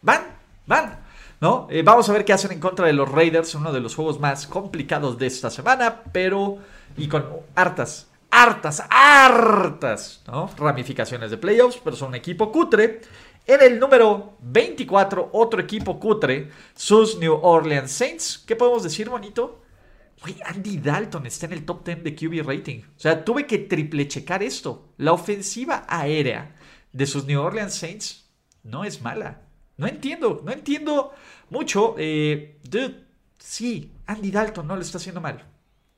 van, 0.00 0.22
van. 0.66 1.00
¿no? 1.38 1.66
Eh, 1.70 1.82
vamos 1.82 2.08
a 2.08 2.14
ver 2.14 2.24
qué 2.24 2.32
hacen 2.32 2.52
en 2.52 2.60
contra 2.60 2.86
de 2.86 2.94
los 2.94 3.10
Raiders, 3.10 3.54
uno 3.54 3.72
de 3.72 3.80
los 3.80 3.94
juegos 3.94 4.20
más 4.20 4.46
complicados 4.46 5.18
de 5.18 5.26
esta 5.26 5.50
semana, 5.50 6.02
pero 6.12 6.58
y 6.96 7.08
con 7.08 7.26
hartas, 7.54 8.08
hartas, 8.32 8.82
hartas, 8.88 10.22
¿no? 10.26 10.50
Ramificaciones 10.56 11.30
de 11.30 11.36
playoffs, 11.36 11.78
pero 11.84 11.94
son 11.94 12.08
un 12.08 12.14
equipo 12.14 12.50
cutre. 12.50 13.02
En 13.46 13.60
el 13.60 13.78
número 13.78 14.38
24, 14.40 15.30
otro 15.32 15.60
equipo 15.60 16.00
cutre, 16.00 16.50
sus 16.74 17.18
New 17.18 17.38
Orleans 17.42 17.92
Saints. 17.92 18.42
¿Qué 18.46 18.56
podemos 18.56 18.82
decir, 18.82 19.10
bonito? 19.10 19.60
Güey, 20.22 20.36
Andy 20.46 20.78
Dalton 20.78 21.26
está 21.26 21.46
en 21.46 21.52
el 21.52 21.64
top 21.66 21.84
10 21.84 22.04
de 22.04 22.14
QB 22.14 22.46
rating. 22.46 22.78
O 22.96 23.00
sea, 23.00 23.22
tuve 23.22 23.46
que 23.46 23.58
triple 23.58 24.08
checar 24.08 24.42
esto. 24.42 24.94
La 24.96 25.12
ofensiva 25.12 25.84
aérea 25.86 26.56
de 26.90 27.06
sus 27.06 27.26
New 27.26 27.40
Orleans 27.40 27.74
Saints 27.74 28.30
no 28.62 28.84
es 28.84 29.02
mala. 29.02 29.42
No 29.76 29.86
entiendo, 29.86 30.40
no 30.42 30.52
entiendo 30.52 31.12
mucho. 31.50 31.96
Eh, 31.98 32.60
dude, 32.62 33.04
sí, 33.36 33.92
Andy 34.06 34.30
Dalton 34.30 34.66
no 34.66 34.76
lo 34.76 34.82
está 34.82 34.96
haciendo 34.96 35.20
mal. 35.20 35.51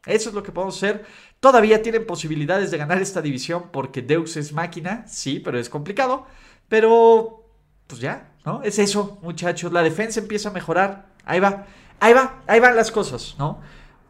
Eso 0.07 0.29
es 0.29 0.35
lo 0.35 0.43
que 0.43 0.53
podemos 0.53 0.77
hacer. 0.77 1.05
Todavía 1.41 1.83
tienen 1.83 2.07
posibilidades 2.07 2.71
de 2.71 2.79
ganar 2.79 3.01
esta 3.01 3.23
división 3.23 3.71
porque 3.73 4.03
Deus 4.03 4.37
es 4.37 4.53
máquina, 4.53 5.05
sí, 5.07 5.41
pero 5.41 5.59
es 5.59 5.69
complicado. 5.69 6.27
Pero, 6.69 7.49
pues 7.87 8.01
ya, 8.01 8.33
¿no? 8.45 8.63
Es 8.63 8.79
eso, 8.79 9.19
muchachos. 9.23 9.73
La 9.73 9.83
defensa 9.83 10.21
empieza 10.21 10.51
a 10.51 10.53
mejorar. 10.53 11.07
Ahí 11.25 11.41
va, 11.41 11.67
ahí 12.01 12.13
va, 12.13 12.43
ahí 12.47 12.61
van 12.61 12.77
las 12.77 12.91
cosas, 12.91 13.35
¿no? 13.39 13.61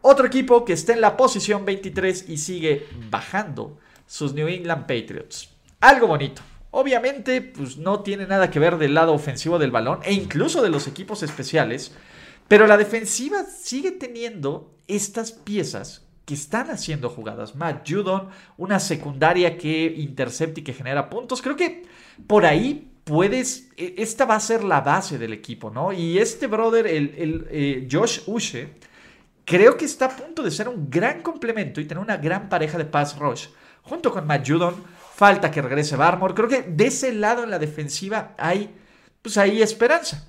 Otro 0.01 0.27
equipo 0.27 0.65
que 0.65 0.73
está 0.73 0.93
en 0.93 1.01
la 1.01 1.17
posición 1.17 1.65
23 1.65 2.29
y 2.29 2.37
sigue 2.37 2.87
bajando, 3.09 3.79
sus 4.05 4.33
New 4.33 4.47
England 4.47 4.81
Patriots. 4.81 5.49
Algo 5.81 6.07
bonito. 6.07 6.41
Obviamente, 6.71 7.41
pues 7.41 7.77
no 7.77 8.01
tiene 8.01 8.27
nada 8.27 8.51
que 8.51 8.59
ver 8.59 8.77
del 8.77 8.93
lado 8.93 9.13
ofensivo 9.13 9.57
del 9.57 9.71
balón 9.71 9.99
e 10.03 10.13
incluso 10.13 10.61
de 10.61 10.69
los 10.69 10.87
equipos 10.87 11.23
especiales, 11.23 11.93
pero 12.47 12.67
la 12.67 12.77
defensiva 12.77 13.43
sigue 13.45 13.91
teniendo 13.91 14.74
estas 14.87 15.31
piezas 15.31 16.05
que 16.25 16.33
están 16.33 16.71
haciendo 16.71 17.09
jugadas. 17.09 17.55
Matt 17.55 17.87
Judon, 17.89 18.29
una 18.57 18.79
secundaria 18.79 19.57
que 19.57 19.85
intercepta 19.97 20.59
y 20.59 20.63
que 20.63 20.73
genera 20.73 21.09
puntos. 21.09 21.41
Creo 21.41 21.55
que 21.55 21.83
por 22.27 22.45
ahí 22.45 22.91
puedes, 23.03 23.69
e, 23.77 23.95
esta 23.97 24.25
va 24.25 24.35
a 24.35 24.39
ser 24.39 24.63
la 24.63 24.81
base 24.81 25.17
del 25.17 25.33
equipo, 25.33 25.69
¿no? 25.69 25.93
Y 25.93 26.17
este 26.17 26.47
brother, 26.47 26.87
el, 26.87 27.47
eh, 27.49 27.87
Josh 27.89 28.21
Ushe, 28.25 28.69
creo 29.45 29.77
que 29.77 29.85
está 29.85 30.05
a 30.05 30.15
punto 30.15 30.41
de 30.41 30.51
ser 30.51 30.67
un 30.67 30.89
gran 30.89 31.21
complemento 31.21 31.79
y 31.79 31.85
tener 31.85 32.03
una 32.03 32.17
gran 32.17 32.49
pareja 32.49 32.77
de 32.77 32.85
pass 32.85 33.17
rush. 33.17 33.47
Junto 33.83 34.11
con 34.11 34.25
Matt 34.25 34.47
Judon, 34.47 34.75
falta 35.15 35.51
que 35.51 35.61
regrese 35.61 35.95
Barmore. 35.95 36.33
Creo 36.33 36.49
que 36.49 36.63
de 36.63 36.87
ese 36.87 37.13
lado 37.13 37.43
en 37.43 37.51
la 37.51 37.59
defensiva 37.59 38.33
hay, 38.37 38.75
pues 39.21 39.37
hay 39.37 39.61
esperanza. 39.61 40.27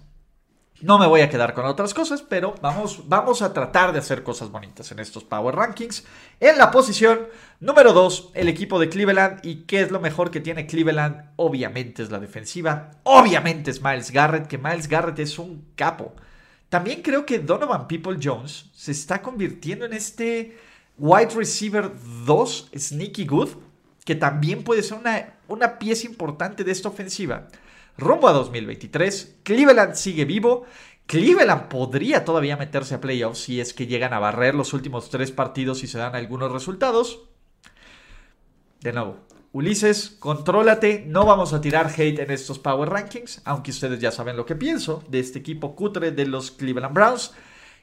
No 0.83 0.99
me 0.99 1.07
voy 1.07 1.23
a 1.23 1.31
quedar 1.31 1.55
con 1.55 1.65
otras 1.65 1.95
cosas, 1.95 2.21
pero 2.21 2.55
vamos, 2.61 3.09
vamos 3.09 3.41
a 3.41 3.55
tratar 3.55 3.95
de 3.95 3.99
hacer 3.99 4.23
cosas 4.23 4.51
bonitas 4.51 4.93
en 4.93 4.99
estos 4.99 5.25
Power 5.25 5.55
Rankings. 5.55 6.05
En 6.39 6.59
la 6.59 6.71
posición 6.71 7.21
número 7.61 7.95
2, 7.95 8.33
el 8.35 8.51
equipo 8.51 8.79
de 8.79 8.91
Cleveland. 8.91 9.41
¿Y 9.43 9.63
qué 9.63 9.81
es 9.81 9.91
lo 9.91 10.01
mejor 10.01 10.31
que 10.31 10.41
tiene 10.41 10.67
Cleveland? 10.67 11.31
Obviamente 11.37 12.03
es 12.03 12.11
la 12.11 12.19
defensiva. 12.19 12.91
Obviamente 13.05 13.71
es 13.71 13.83
Miles 13.83 14.11
Garrett, 14.11 14.49
que 14.49 14.59
Miles 14.59 14.87
Garrett 14.87 15.19
es 15.19 15.39
un 15.39 15.65
capo. 15.77 16.13
También 16.69 17.01
creo 17.01 17.25
que 17.25 17.39
Donovan 17.39 17.89
People 17.89 18.19
Jones 18.23 18.67
se 18.75 18.93
está 18.93 19.23
convirtiendo 19.23 19.87
en 19.87 19.95
este 19.95 20.59
wide 20.99 21.35
receiver 21.35 21.91
2, 22.27 22.71
sneaky 22.77 23.25
good, 23.25 23.49
que 24.05 24.15
también 24.15 24.63
puede 24.63 24.83
ser 24.83 24.99
una, 24.99 25.37
una 25.49 25.79
pieza 25.79 26.07
importante 26.07 26.65
de 26.65 26.73
esta 26.73 26.91
ofensiva 26.91 27.49
rumbo 27.99 28.29
a 28.29 28.33
2023. 28.33 29.41
Cleveland 29.43 29.95
sigue 29.95 30.25
vivo. 30.25 30.67
Cleveland 31.07 31.69
podría 31.69 32.25
todavía 32.25 32.57
meterse 32.57 32.97
a 32.97 33.01
playoffs 33.01 33.41
si 33.41 33.61
es 33.61 33.73
que 33.73 33.87
llegan 33.87 34.13
a 34.13 34.19
barrer 34.19 34.55
los 34.55 34.73
últimos 34.73 35.09
tres 35.09 35.31
partidos 35.31 35.85
y 35.85 35.87
se 35.87 35.99
dan 35.99 36.15
algunos 36.17 36.51
resultados. 36.51 37.29
De 38.81 38.93
nuevo, 38.93 39.27
Ulises, 39.53 40.17
contrólate. 40.19 41.05
No 41.07 41.25
vamos 41.25 41.53
a 41.53 41.61
tirar 41.61 41.91
hate 41.97 42.19
en 42.19 42.31
estos 42.31 42.59
Power 42.59 42.91
Rankings, 42.91 43.41
aunque 43.45 43.71
ustedes 43.71 44.01
ya 44.01 44.11
saben 44.11 44.37
lo 44.37 44.45
que 44.45 44.57
pienso 44.57 45.03
de 45.09 45.21
este 45.21 45.39
equipo 45.39 45.75
cutre 45.77 46.11
de 46.11 46.27
los 46.27 46.51
Cleveland 46.51 46.95
Browns. 46.95 47.33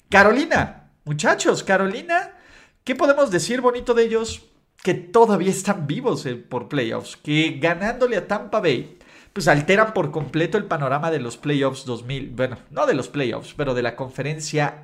Carolina, 0.10 0.92
muchachos, 1.06 1.64
Carolina, 1.64 2.38
¿qué 2.84 2.94
podemos 2.94 3.32
decir 3.32 3.62
bonito 3.62 3.94
de 3.94 4.04
ellos? 4.04 4.44
Que 4.84 4.94
todavía 4.94 5.50
están 5.50 5.88
vivos 5.88 6.26
eh, 6.26 6.36
por 6.36 6.68
playoffs, 6.68 7.18
que 7.18 7.58
ganándole 7.60 8.18
a 8.18 8.28
Tampa 8.28 8.60
Bay 8.60 9.00
pues 9.34 9.48
alteran 9.48 9.94
por 9.94 10.12
completo 10.12 10.58
el 10.58 10.66
panorama 10.66 11.10
de 11.10 11.20
los 11.20 11.38
playoffs 11.38 11.86
2000, 11.86 12.30
bueno, 12.32 12.58
no 12.70 12.86
de 12.86 12.94
los 12.94 13.10
playoffs, 13.10 13.54
pero 13.58 13.74
de 13.74 13.82
la 13.82 13.96
conferencia 13.96 14.82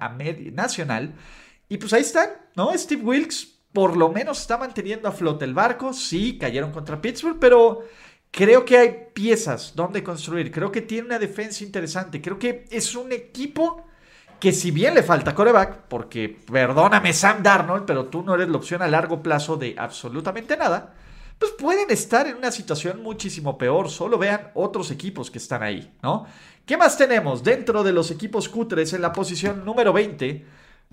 nacional. 0.54 1.14
Y 1.70 1.78
pues 1.78 1.94
ahí 1.94 2.02
están, 2.02 2.30
¿no? 2.56 2.76
Steve 2.76 3.04
Wilkes 3.04 3.60
por 3.72 3.96
lo 3.96 4.10
menos 4.10 4.42
está 4.42 4.58
manteniendo 4.58 5.08
a 5.08 5.12
flote 5.12 5.46
el 5.46 5.54
barco, 5.54 5.94
sí, 5.94 6.38
cayeron 6.40 6.72
contra 6.72 7.00
Pittsburgh, 7.00 7.38
pero 7.40 7.84
creo 8.32 8.66
que 8.66 8.78
hay 8.78 9.08
piezas 9.14 9.74
donde 9.76 10.04
construir, 10.04 10.52
creo 10.52 10.72
que 10.72 10.82
tiene 10.82 11.06
una 11.06 11.20
defensa 11.20 11.64
interesante, 11.64 12.22
creo 12.22 12.40
que 12.40 12.66
es 12.72 12.96
un 12.96 13.12
equipo 13.12 13.86
que 14.40 14.54
si 14.54 14.72
bien 14.72 14.96
le 14.96 15.04
falta 15.04 15.36
coreback, 15.36 15.82
porque 15.88 16.40
perdóname 16.52 17.14
Sam 17.14 17.44
Darnold, 17.44 17.86
pero 17.86 18.06
tú 18.06 18.24
no 18.24 18.36
eres 18.36 18.48
la 18.50 18.58
opción 18.58 18.82
a 18.82 18.88
largo 18.88 19.22
plazo 19.22 19.58
de 19.58 19.76
absolutamente 19.78 20.56
nada, 20.56 20.96
pues 21.40 21.54
pueden 21.54 21.90
estar 21.90 22.28
en 22.28 22.36
una 22.36 22.52
situación 22.52 23.02
muchísimo 23.02 23.58
peor. 23.58 23.90
Solo 23.90 24.18
vean 24.18 24.52
otros 24.54 24.92
equipos 24.92 25.32
que 25.32 25.38
están 25.38 25.64
ahí, 25.64 25.92
¿no? 26.04 26.28
¿Qué 26.66 26.78
más 26.78 26.98
tenemos 26.98 27.44
dentro 27.44 27.84
de 27.84 27.94
los 27.94 28.12
equipos 28.12 28.50
cutres 28.50 28.94
en 28.94 29.02
la 29.02 29.14
posición 29.14 29.66
número 29.66 29.94
20? 29.94 30.46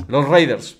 Los 0.08 0.28
Raiders. 0.28 0.78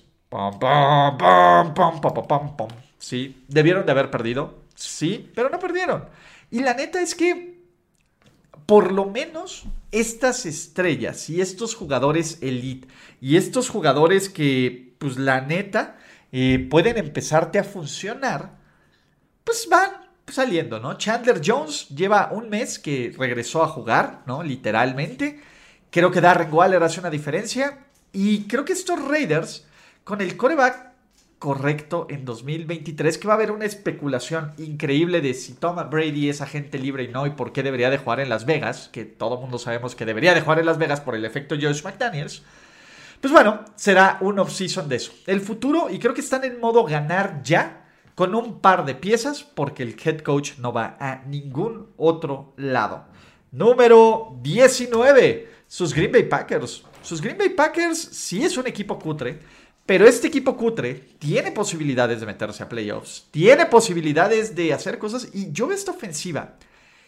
sí, 2.99 3.45
debieron 3.49 3.85
de 3.85 3.93
haber 3.93 4.11
perdido. 4.11 4.55
Sí, 4.75 5.31
pero 5.35 5.51
no 5.51 5.59
perdieron. 5.59 6.05
Y 6.51 6.61
la 6.61 6.75
neta 6.75 7.03
es 7.03 7.15
que, 7.15 7.59
por 8.67 8.93
lo 8.93 9.07
menos, 9.07 9.65
estas 9.91 10.47
estrellas 10.47 11.29
y 11.29 11.41
estos 11.41 11.75
jugadores 11.75 12.39
elite 12.41 12.87
y 13.21 13.37
estos 13.37 13.69
jugadores 13.69 14.29
que, 14.29 14.95
pues 14.99 15.19
la 15.19 15.41
neta, 15.41 15.97
eh, 16.33 16.67
pueden 16.71 16.99
empezarte 16.99 17.59
a 17.59 17.65
funcionar 17.65 18.56
pues 19.47 19.69
van 19.71 19.93
saliendo, 20.27 20.81
¿no? 20.81 20.99
Chandler 20.99 21.41
Jones 21.43 21.89
lleva 21.91 22.31
un 22.33 22.51
mes 22.51 22.81
que 22.81 23.15
regresó 23.17 23.63
a 23.63 23.69
jugar, 23.69 24.25
¿no? 24.27 24.43
Literalmente. 24.43 25.41
Creo 25.89 26.11
que 26.11 26.21
Darren 26.21 26.53
Waller 26.53 26.83
hace 26.83 26.99
una 26.99 27.11
diferencia. 27.11 27.87
Y 28.13 28.49
creo 28.49 28.65
que 28.65 28.73
estos 28.73 29.01
Raiders, 29.07 29.65
con 30.03 30.21
el 30.21 30.37
coreback 30.37 30.87
correcto 31.39 32.09
en 32.11 32.25
2023, 32.25 33.19
que 33.19 33.29
va 33.29 33.35
a 33.35 33.37
haber 33.37 33.53
una 33.53 33.67
especulación 33.67 34.53
increíble 34.59 35.21
de 35.21 35.33
si 35.33 35.53
Tom 35.53 35.77
Brady 35.91 36.29
es 36.29 36.41
agente 36.41 36.81
libre 36.81 37.05
y 37.05 37.09
no, 37.09 37.25
y 37.25 37.31
por 37.31 37.53
qué 37.53 37.63
debería 37.63 37.89
de 37.89 37.99
jugar 37.99 38.19
en 38.19 38.29
Las 38.29 38.47
Vegas, 38.47 38.89
que 38.93 39.05
todo 39.05 39.41
mundo 39.41 39.61
sabemos 39.61 39.95
que 39.95 40.07
debería 40.07 40.35
de 40.35 40.41
jugar 40.41 40.59
en 40.59 40.67
Las 40.67 40.79
Vegas 40.79 41.01
por 41.01 41.15
el 41.15 41.25
efecto 41.25 41.55
Josh 41.55 41.85
McDaniels. 41.85 42.43
Pues 43.21 43.33
bueno, 43.33 43.61
será 43.77 44.19
un 44.23 44.41
off-season 44.41 44.89
de 44.89 44.97
eso. 44.97 45.13
El 45.27 45.41
futuro, 45.41 45.89
y 45.89 46.01
creo 46.01 46.15
que 46.15 46.21
están 46.21 46.43
en 46.43 46.59
modo 46.59 46.83
ganar 46.85 47.43
ya, 47.45 47.86
con 48.17 48.35
un 48.35 48.61
par 48.61 48.87
de 48.87 48.95
piezas 48.95 49.45
porque 49.45 49.83
el 49.83 49.95
head 50.03 50.21
coach 50.23 50.57
no 50.59 50.73
va 50.73 50.97
a 50.99 51.23
ningún 51.27 51.91
otro 51.99 52.55
lado. 52.57 53.05
Número 53.53 54.39
19, 54.43 55.49
sus 55.69 55.95
Green 55.95 56.11
Bay 56.11 56.25
Packers. 56.25 56.83
Sus 57.03 57.21
Green 57.21 57.37
Bay 57.37 57.51
Packers 57.51 57.99
sí 57.99 58.43
es 58.43 58.57
un 58.57 58.67
equipo 58.67 58.99
cutre, 58.99 59.39
pero 59.85 60.09
este 60.09 60.29
equipo 60.29 60.57
cutre 60.57 60.95
tiene 61.19 61.53
posibilidades 61.53 62.19
de 62.19 62.27
meterse 62.27 62.63
a 62.63 62.69
playoffs, 62.71 63.27
tiene 63.31 63.67
posibilidades 63.67 64.57
de 64.57 64.73
hacer 64.73 64.99
cosas 64.99 65.29
y 65.35 65.53
yo 65.53 65.67
veo 65.67 65.77
esta 65.77 65.91
ofensiva. 65.91 66.57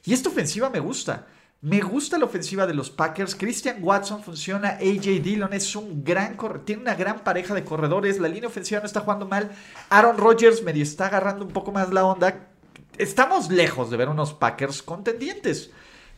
Y 0.04 0.12
esta 0.12 0.28
ofensiva 0.28 0.68
me 0.68 0.78
gusta. 0.78 1.26
Me 1.60 1.80
gusta 1.80 2.18
la 2.18 2.26
ofensiva 2.26 2.68
de 2.68 2.74
los 2.74 2.88
Packers. 2.88 3.34
Christian 3.34 3.78
Watson 3.82 4.22
funciona. 4.22 4.78
AJ 4.80 5.22
Dillon 5.22 5.52
es 5.52 5.74
un 5.74 6.04
gran 6.04 6.36
tiene 6.64 6.82
una 6.82 6.94
gran 6.94 7.24
pareja 7.24 7.52
de 7.52 7.64
corredores. 7.64 8.20
La 8.20 8.28
línea 8.28 8.48
ofensiva 8.48 8.78
no 8.78 8.86
está 8.86 9.00
jugando 9.00 9.26
mal. 9.26 9.50
Aaron 9.90 10.18
Rodgers 10.18 10.62
medio 10.62 10.84
está 10.84 11.06
agarrando 11.06 11.44
un 11.44 11.50
poco 11.50 11.72
más 11.72 11.92
la 11.92 12.04
onda. 12.04 12.48
Estamos 12.96 13.50
lejos 13.50 13.90
de 13.90 13.96
ver 13.96 14.08
unos 14.08 14.34
Packers 14.34 14.84
contendientes. 14.84 15.72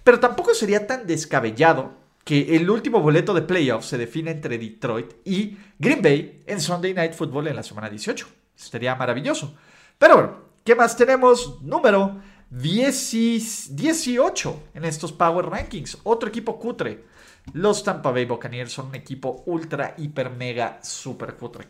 Pero 0.04 0.20
tampoco 0.20 0.52
sería 0.52 0.86
tan 0.86 1.06
descabellado 1.06 1.94
que 2.22 2.54
el 2.56 2.68
último 2.68 3.00
boleto 3.00 3.32
de 3.32 3.40
playoffs 3.40 3.86
se 3.86 3.96
define 3.96 4.32
entre 4.32 4.58
Detroit 4.58 5.14
y 5.24 5.56
Green 5.78 6.02
Bay 6.02 6.42
en 6.46 6.60
Sunday 6.60 6.92
Night 6.92 7.14
Football 7.14 7.48
en 7.48 7.56
la 7.56 7.62
semana 7.62 7.88
18. 7.88 8.26
Sería 8.54 8.94
maravilloso. 8.94 9.56
Pero 9.96 10.14
bueno, 10.14 10.36
¿qué 10.64 10.74
más 10.74 10.98
tenemos? 10.98 11.62
Número 11.62 12.20
18 12.50 14.62
en 14.74 14.84
estos 14.84 15.12
Power 15.12 15.46
Rankings. 15.46 15.98
Otro 16.02 16.28
equipo 16.28 16.58
cutre. 16.58 17.04
Los 17.52 17.84
Tampa 17.84 18.10
Bay 18.10 18.26
Buccaneers 18.26 18.72
son 18.72 18.88
un 18.88 18.96
equipo 18.96 19.44
ultra, 19.46 19.94
hiper, 19.96 20.30
mega, 20.30 20.80
super 20.82 21.34
cutre. 21.34 21.66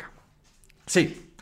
Sí. 0.87 1.33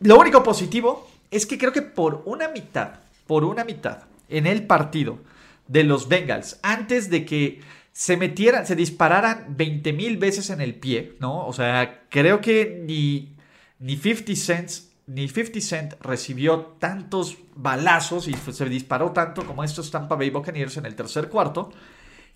Lo 0.00 0.18
único 0.18 0.42
positivo 0.42 1.08
es 1.30 1.46
que 1.46 1.56
creo 1.56 1.72
que 1.72 1.82
por 1.82 2.22
una 2.26 2.48
mitad, 2.48 2.94
por 3.26 3.44
una 3.44 3.64
mitad, 3.64 4.02
en 4.28 4.46
el 4.46 4.66
partido 4.66 5.20
de 5.68 5.84
los 5.84 6.08
Bengals, 6.08 6.58
antes 6.62 7.10
de 7.10 7.24
que 7.24 7.60
se 7.92 8.16
metieran, 8.16 8.66
se 8.66 8.76
dispararan 8.76 9.56
20 9.56 9.92
mil 9.92 10.16
veces 10.16 10.50
en 10.50 10.60
el 10.60 10.74
pie, 10.74 11.16
¿no? 11.20 11.46
O 11.46 11.52
sea, 11.52 12.02
creo 12.10 12.40
que 12.40 12.82
ni, 12.84 13.36
ni 13.78 13.96
50 13.96 14.34
Cent 14.34 14.70
ni 15.06 15.28
50 15.28 15.60
Cent 15.60 15.94
recibió 16.00 16.76
tantos 16.78 17.36
balazos 17.54 18.28
y 18.28 18.34
se 18.34 18.64
disparó 18.66 19.12
tanto 19.12 19.46
como 19.46 19.62
estos 19.62 19.90
Tampa 19.90 20.16
Bay 20.16 20.30
Buccaneers 20.30 20.76
en 20.78 20.86
el 20.86 20.94
tercer 20.94 21.28
cuarto. 21.28 21.70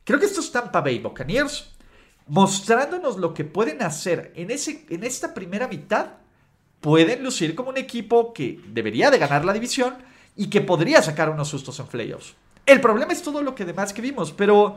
Creo 0.04 0.18
que 0.18 0.26
estos 0.26 0.52
Tampa 0.52 0.80
Bay 0.80 0.98
Buccaneers, 0.98 1.74
mostrándonos 2.26 3.16
lo 3.16 3.32
que 3.32 3.44
pueden 3.44 3.82
hacer 3.82 4.32
en, 4.36 4.50
ese, 4.50 4.84
en 4.90 5.04
esta 5.04 5.32
primera 5.32 5.66
mitad, 5.66 6.14
pueden 6.80 7.24
lucir 7.24 7.54
como 7.54 7.70
un 7.70 7.78
equipo 7.78 8.32
que 8.32 8.60
debería 8.68 9.10
de 9.10 9.18
ganar 9.18 9.44
la 9.44 9.52
división 9.52 9.94
y 10.36 10.48
que 10.48 10.60
podría 10.60 11.02
sacar 11.02 11.30
unos 11.30 11.48
sustos 11.48 11.78
en 11.80 11.86
playoffs. 11.86 12.34
El 12.66 12.80
problema 12.80 13.12
es 13.12 13.22
todo 13.22 13.42
lo 13.42 13.54
que 13.54 13.64
demás 13.64 13.92
que 13.92 14.02
vimos, 14.02 14.32
pero... 14.32 14.76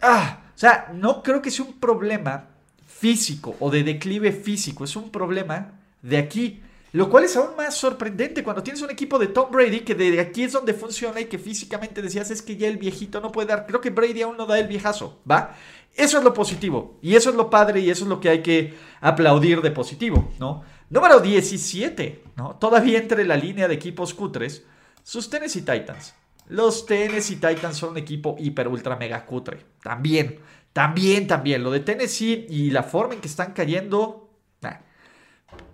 Ah, 0.00 0.44
o 0.54 0.58
sea, 0.58 0.90
no 0.94 1.22
creo 1.22 1.42
que 1.42 1.50
sea 1.50 1.64
un 1.64 1.78
problema 1.78 2.48
físico 2.86 3.54
o 3.60 3.70
de 3.70 3.84
declive 3.84 4.32
físico, 4.32 4.84
es 4.84 4.96
un 4.96 5.10
problema 5.10 5.77
de 6.02 6.18
aquí. 6.18 6.62
Lo 6.92 7.10
cual 7.10 7.24
es 7.24 7.36
aún 7.36 7.54
más 7.56 7.74
sorprendente 7.76 8.42
cuando 8.42 8.62
tienes 8.62 8.80
un 8.80 8.90
equipo 8.90 9.18
de 9.18 9.26
Tom 9.26 9.50
Brady 9.50 9.80
que 9.80 9.94
de 9.94 10.20
aquí 10.20 10.44
es 10.44 10.52
donde 10.52 10.72
funciona 10.72 11.20
y 11.20 11.26
que 11.26 11.38
físicamente 11.38 12.00
decías 12.00 12.30
es 12.30 12.40
que 12.40 12.56
ya 12.56 12.66
el 12.66 12.78
viejito 12.78 13.20
no 13.20 13.30
puede 13.30 13.48
dar. 13.48 13.66
Creo 13.66 13.80
que 13.80 13.90
Brady 13.90 14.22
aún 14.22 14.38
no 14.38 14.46
da 14.46 14.58
el 14.58 14.68
viejazo, 14.68 15.20
¿va? 15.30 15.54
Eso 15.94 16.18
es 16.18 16.24
lo 16.24 16.32
positivo 16.32 16.98
y 17.02 17.14
eso 17.14 17.28
es 17.28 17.36
lo 17.36 17.50
padre 17.50 17.80
y 17.80 17.90
eso 17.90 18.04
es 18.04 18.08
lo 18.08 18.20
que 18.20 18.30
hay 18.30 18.42
que 18.42 18.74
aplaudir 19.00 19.60
de 19.60 19.70
positivo, 19.70 20.32
¿no? 20.38 20.62
Número 20.88 21.20
17, 21.20 22.24
¿no? 22.36 22.56
Todavía 22.56 22.98
entre 22.98 23.26
la 23.26 23.36
línea 23.36 23.68
de 23.68 23.74
equipos 23.74 24.14
cutres, 24.14 24.64
sus 25.02 25.28
Tennessee 25.28 25.62
Titans. 25.62 26.14
Los 26.48 26.86
Tennessee 26.86 27.36
Titans 27.36 27.76
son 27.76 27.90
un 27.90 27.98
equipo 27.98 28.36
hiper 28.38 28.68
ultra 28.68 28.96
mega 28.96 29.26
cutre. 29.26 29.58
También, 29.82 30.38
también, 30.72 31.26
también. 31.26 31.62
Lo 31.62 31.70
de 31.70 31.80
Tennessee 31.80 32.46
y 32.48 32.70
la 32.70 32.82
forma 32.82 33.14
en 33.14 33.20
que 33.20 33.28
están 33.28 33.52
cayendo. 33.52 34.27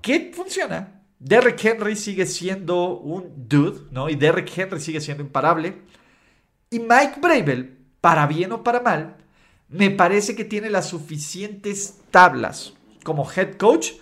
¿Qué 0.01 0.33
funciona? 0.35 1.03
Derrick 1.19 1.65
Henry 1.65 1.97
sigue 1.97 2.27
siendo 2.27 2.99
un 2.99 3.49
dude, 3.49 3.89
¿no? 3.91 4.09
Y 4.09 4.17
Derrick 4.17 4.57
Henry 4.57 4.81
sigue 4.81 5.01
siendo 5.01 5.23
imparable. 5.23 5.83
Y 6.71 6.81
Mike 6.81 7.21
Bravel, 7.21 7.79
para 8.01 8.27
bien 8.27 8.53
o 8.53 8.63
para 8.63 8.81
mal, 8.81 9.17
me 9.69 9.91
parece 9.91 10.37
que 10.37 10.45
tiene 10.45 10.69
las 10.71 10.89
suficientes 10.89 12.01
tablas 12.11 12.75
como 13.03 13.31
head 13.31 13.55
coach 13.55 13.93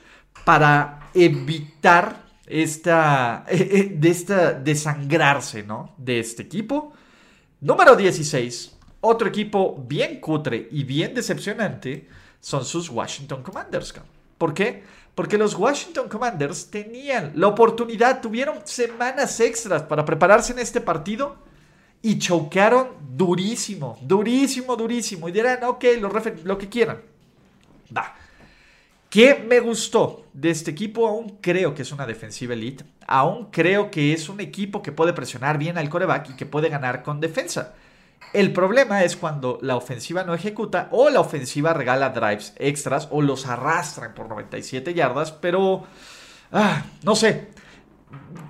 para 0.44 1.10
evitar 1.14 2.22
esta, 2.46 3.44
eh, 3.48 3.68
eh, 3.70 3.92
de 3.96 4.10
esta 4.10 4.52
desangrarse, 4.52 5.62
¿no? 5.62 5.94
De 5.98 6.18
este 6.18 6.42
equipo. 6.42 6.92
Número 7.60 7.94
16, 7.94 8.76
otro 9.00 9.28
equipo 9.28 9.84
bien 9.86 10.20
cutre 10.20 10.68
y 10.70 10.84
bien 10.84 11.14
decepcionante 11.14 12.08
son 12.40 12.64
sus 12.64 12.90
Washington 12.90 13.42
Commanders. 13.42 13.94
¿Por 14.36 14.52
qué? 14.52 14.82
Porque 15.14 15.36
los 15.36 15.54
Washington 15.54 16.08
Commanders 16.08 16.70
tenían 16.70 17.32
la 17.34 17.48
oportunidad, 17.48 18.20
tuvieron 18.20 18.66
semanas 18.66 19.38
extras 19.40 19.82
para 19.82 20.04
prepararse 20.04 20.52
en 20.52 20.58
este 20.58 20.80
partido 20.80 21.36
y 22.00 22.18
choquearon 22.18 22.88
durísimo, 23.14 23.98
durísimo, 24.00 24.74
durísimo. 24.74 25.28
Y 25.28 25.32
dirán, 25.32 25.62
ok, 25.64 25.84
lo, 26.00 26.10
lo 26.44 26.58
que 26.58 26.68
quieran. 26.68 27.02
Va. 27.94 28.16
¿Qué 29.12 29.44
me 29.46 29.60
gustó 29.60 30.24
de 30.32 30.48
este 30.48 30.70
equipo? 30.70 31.06
Aún 31.06 31.36
creo 31.42 31.74
que 31.74 31.82
es 31.82 31.92
una 31.92 32.06
defensiva 32.06 32.54
elite. 32.54 32.82
Aún 33.06 33.50
creo 33.50 33.90
que 33.90 34.14
es 34.14 34.30
un 34.30 34.40
equipo 34.40 34.82
que 34.82 34.90
puede 34.90 35.12
presionar 35.12 35.58
bien 35.58 35.76
al 35.76 35.90
coreback 35.90 36.30
y 36.30 36.36
que 36.36 36.46
puede 36.46 36.70
ganar 36.70 37.02
con 37.02 37.20
defensa. 37.20 37.74
El 38.32 38.52
problema 38.52 39.04
es 39.04 39.16
cuando 39.16 39.58
la 39.60 39.76
ofensiva 39.76 40.24
no 40.24 40.34
ejecuta 40.34 40.88
o 40.90 41.10
la 41.10 41.20
ofensiva 41.20 41.74
regala 41.74 42.10
drives 42.10 42.54
extras 42.56 43.08
o 43.10 43.20
los 43.20 43.46
arrastran 43.46 44.14
por 44.14 44.28
97 44.28 44.94
yardas, 44.94 45.32
pero 45.32 45.84
ah, 46.50 46.84
no 47.02 47.14
sé. 47.14 47.50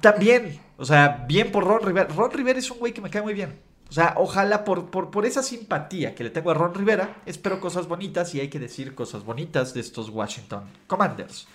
También, 0.01 0.61
o 0.77 0.85
sea, 0.85 1.25
bien 1.27 1.51
por 1.51 1.65
Ron 1.65 1.83
Rivera. 1.83 2.09
Ron 2.15 2.31
Rivera 2.31 2.59
es 2.61 2.71
un 2.71 2.79
güey 2.79 2.93
que 2.93 3.01
me 3.01 3.11
cae 3.11 3.23
muy 3.23 3.35
bien. 3.35 3.61
O 3.89 3.93
sea, 3.93 4.15
ojalá 4.17 4.65
por, 4.65 4.91
por, 4.91 5.27
esa 5.27 5.43
simpatía 5.43 6.15
que 6.15 6.25
le 6.25 6.31
tengo 6.31 6.51
a 6.51 6.55
Ron 6.55 6.75
Rivera, 6.75 7.17
espero 7.27 7.61
cosas 7.61 7.87
bonitas 7.89 8.35
y 8.35 8.41
hay 8.41 8.49
que 8.49 8.59
decir 8.59 8.95
cosas 8.95 9.25
bonitas 9.25 9.75
de 9.75 9.81
estos 9.81 10.09
Washington 10.09 10.65
Commanders. 10.87 11.47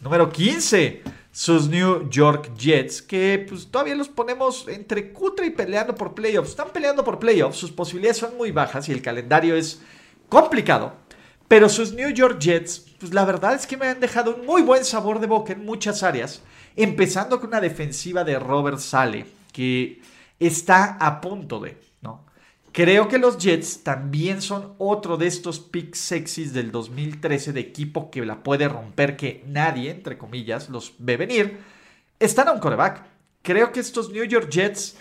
Número 0.00 0.30
15, 0.30 1.02
sus 1.30 1.68
New 1.68 2.08
York 2.08 2.52
Jets, 2.56 3.02
que 3.02 3.44
pues 3.46 3.66
todavía 3.70 3.94
los 3.94 4.08
ponemos 4.08 4.66
entre 4.66 5.12
cutre 5.12 5.48
y 5.48 5.50
peleando 5.50 5.94
por 5.94 6.14
playoffs. 6.14 6.50
Están 6.50 6.70
peleando 6.70 7.04
por 7.04 7.18
playoffs, 7.18 7.58
sus 7.58 7.70
posibilidades 7.70 8.16
son 8.16 8.34
muy 8.38 8.50
bajas 8.50 8.88
y 8.88 8.92
el 8.92 9.02
calendario 9.02 9.54
es 9.54 9.82
complicado. 10.30 10.94
Pero 11.48 11.68
sus 11.68 11.92
New 11.92 12.08
York 12.08 12.38
Jets, 12.40 12.86
pues 12.98 13.12
la 13.12 13.26
verdad 13.26 13.54
es 13.54 13.66
que 13.66 13.76
me 13.76 13.88
han 13.88 14.00
dejado 14.00 14.36
un 14.36 14.46
muy 14.46 14.62
buen 14.62 14.86
sabor 14.86 15.20
de 15.20 15.26
boca 15.26 15.52
en 15.52 15.66
muchas 15.66 16.02
áreas. 16.02 16.40
Empezando 16.76 17.38
con 17.38 17.48
una 17.48 17.60
defensiva 17.60 18.24
de 18.24 18.38
Robert 18.38 18.78
Sale, 18.78 19.26
que 19.52 20.00
está 20.38 20.96
a 20.98 21.20
punto 21.20 21.60
de. 21.60 21.76
Creo 22.72 23.08
que 23.08 23.18
los 23.18 23.38
Jets 23.38 23.82
también 23.82 24.40
son 24.40 24.74
otro 24.78 25.16
de 25.16 25.26
estos 25.26 25.58
picks 25.58 25.98
sexys 25.98 26.52
del 26.52 26.70
2013 26.70 27.52
de 27.52 27.60
equipo 27.60 28.10
que 28.10 28.24
la 28.24 28.44
puede 28.44 28.68
romper, 28.68 29.16
que 29.16 29.42
nadie, 29.46 29.90
entre 29.90 30.16
comillas, 30.16 30.68
los 30.68 30.94
ve 30.98 31.16
venir. 31.16 31.58
Están 32.20 32.46
a 32.46 32.52
un 32.52 32.60
coreback. 32.60 33.02
Creo 33.42 33.72
que 33.72 33.80
estos 33.80 34.10
New 34.12 34.24
York 34.24 34.50
Jets 34.50 34.96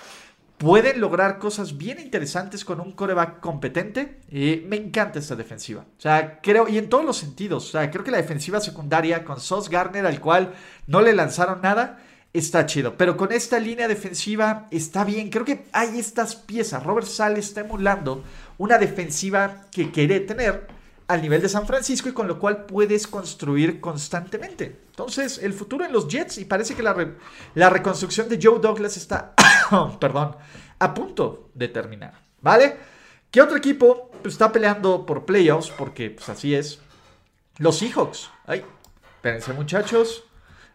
pueden 0.57 0.99
lograr 0.99 1.37
cosas 1.37 1.77
bien 1.77 1.99
interesantes 1.99 2.65
con 2.65 2.79
un 2.79 2.93
coreback 2.93 3.39
competente. 3.39 4.19
Y 4.31 4.63
me 4.67 4.77
encanta 4.77 5.19
esta 5.19 5.35
defensiva. 5.35 5.81
O 5.81 6.01
sea, 6.01 6.39
creo, 6.41 6.67
y 6.67 6.79
en 6.79 6.89
todos 6.89 7.05
los 7.05 7.17
sentidos. 7.17 7.67
O 7.67 7.71
sea, 7.71 7.91
creo 7.91 8.03
que 8.03 8.11
la 8.11 8.17
defensiva 8.17 8.59
secundaria 8.59 9.23
con 9.23 9.39
Sos 9.39 9.69
Garner, 9.69 10.07
al 10.07 10.19
cual 10.19 10.55
no 10.87 11.01
le 11.01 11.13
lanzaron 11.13 11.61
nada, 11.61 11.99
está 12.33 12.65
chido. 12.65 12.95
Pero 12.97 13.17
con 13.17 13.31
esta 13.31 13.59
línea 13.59 13.87
defensiva 13.87 14.67
está 14.71 15.03
bien. 15.03 15.29
Creo 15.29 15.45
que 15.45 15.65
hay 15.71 15.99
estas 15.99 16.35
piezas. 16.35 16.83
Robert 16.83 17.07
Sale 17.07 17.39
está 17.39 17.61
emulando 17.61 18.23
una 18.57 18.77
defensiva 18.77 19.65
que 19.71 19.91
quiere 19.91 20.19
tener 20.19 20.67
al 21.07 21.21
nivel 21.23 21.41
de 21.41 21.49
San 21.49 21.65
Francisco 21.65 22.09
y 22.09 22.13
con 22.13 22.27
lo 22.27 22.37
cual 22.37 22.65
puedes 22.65 23.07
construir 23.07 23.81
constantemente. 23.81 24.79
Entonces, 24.91 25.39
el 25.39 25.53
futuro 25.53 25.83
en 25.83 25.91
los 25.91 26.07
Jets 26.07 26.37
y 26.37 26.45
parece 26.45 26.75
que 26.75 26.83
la, 26.83 27.69
reconstrucción 27.69 28.29
de 28.29 28.39
Joe 28.41 28.59
Douglas 28.59 28.95
está, 28.95 29.33
perdón, 29.99 30.35
a 30.77 30.93
punto 30.93 31.49
de 31.55 31.67
terminar. 31.67 32.21
¿Vale? 32.41 32.77
¿Qué 33.31 33.41
otro 33.41 33.57
equipo 33.57 34.11
está 34.23 34.51
peleando 34.51 35.05
por 35.05 35.25
playoffs? 35.25 35.71
Porque 35.71 36.11
pues 36.11 36.29
así 36.29 36.53
es. 36.53 36.79
Los 37.57 37.79
Seahawks. 37.79 38.29
Ay, 38.45 38.63
espérense 39.17 39.51
muchachos 39.53 40.28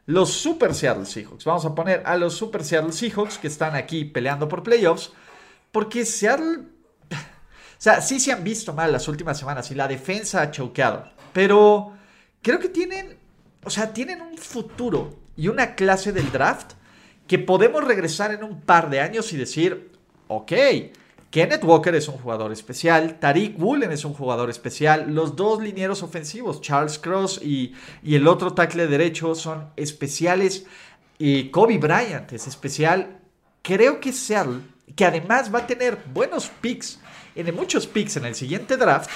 los 0.07 0.33
Super 0.33 0.75
Seattle 0.75 1.07
Seahawks. 1.07 1.45
Vamos 1.45 1.65
a 1.65 1.75
poner 1.75 2.03
a 2.05 2.17
los 2.17 2.35
Super 2.35 2.65
Seattle 2.65 2.93
Seahawks 2.93 3.39
que 3.39 3.49
están 3.49 3.75
aquí 3.75 4.05
peleando 4.05 4.49
por 4.49 4.63
playoffs. 4.63 5.13
Porque 5.73 6.05
Seattle. 6.05 6.63
O 7.11 7.85
sea, 7.85 8.01
sí 8.01 8.21
se 8.21 8.33
han 8.33 8.45
visto 8.45 8.73
mal 8.73 8.93
las 8.93 9.09
últimas 9.09 9.39
semanas 9.39 9.71
y 9.71 9.75
la 9.75 9.89
defensa 9.89 10.41
ha 10.41 10.51
choqueado. 10.51 11.11
Pero 11.33 11.93
creo 12.43 12.59
que 12.59 12.69
tienen. 12.69 13.19
O 13.65 13.71
sea, 13.71 13.93
tienen 13.93 14.21
un 14.21 14.37
futuro 14.37 15.19
y 15.37 15.49
una 15.49 15.75
clase 15.75 16.13
del 16.13 16.31
draft 16.31 16.73
que 17.27 17.39
podemos 17.39 17.83
regresar 17.85 18.33
en 18.33 18.45
un 18.45 18.61
par 18.61 18.91
de 18.91 19.01
años 19.01 19.33
y 19.33 19.37
decir: 19.37 19.93
Ok 20.29 20.53
Kenneth 21.35 21.65
Walker 21.65 21.93
es 21.97 22.07
un 22.07 22.17
jugador 22.19 22.53
especial, 22.53 23.19
Tariq 23.19 23.59
Woolen 23.59 23.91
es 23.91 24.05
un 24.05 24.15
jugador 24.15 24.51
especial, 24.51 25.13
los 25.13 25.35
dos 25.35 25.61
linieros 25.61 26.05
ofensivos, 26.05 26.61
Charles 26.61 26.97
Cross 26.97 27.41
y, 27.43 27.75
el 28.05 28.29
otro 28.29 28.55
tackle 28.55 28.87
derecho 28.87 29.35
son 29.35 29.71
especiales, 29.75 30.65
y 31.19 31.51
Kobe 31.51 31.79
Bryant 31.79 32.33
es 32.33 32.47
especial. 32.47 33.19
Creo 33.63 33.99
que 33.99 34.13
Seattle, 34.13 34.61
que 34.95 35.07
además 35.07 35.53
va 35.53 35.59
a 35.59 35.67
tener 35.67 35.99
buenos 36.15 36.53
picks, 36.61 37.01
en 37.35 37.53
muchos 37.57 37.89
picks 37.89 38.17
en 38.17 38.27
el 38.27 38.37
siguiente 38.37 38.77
draft, 38.77 39.11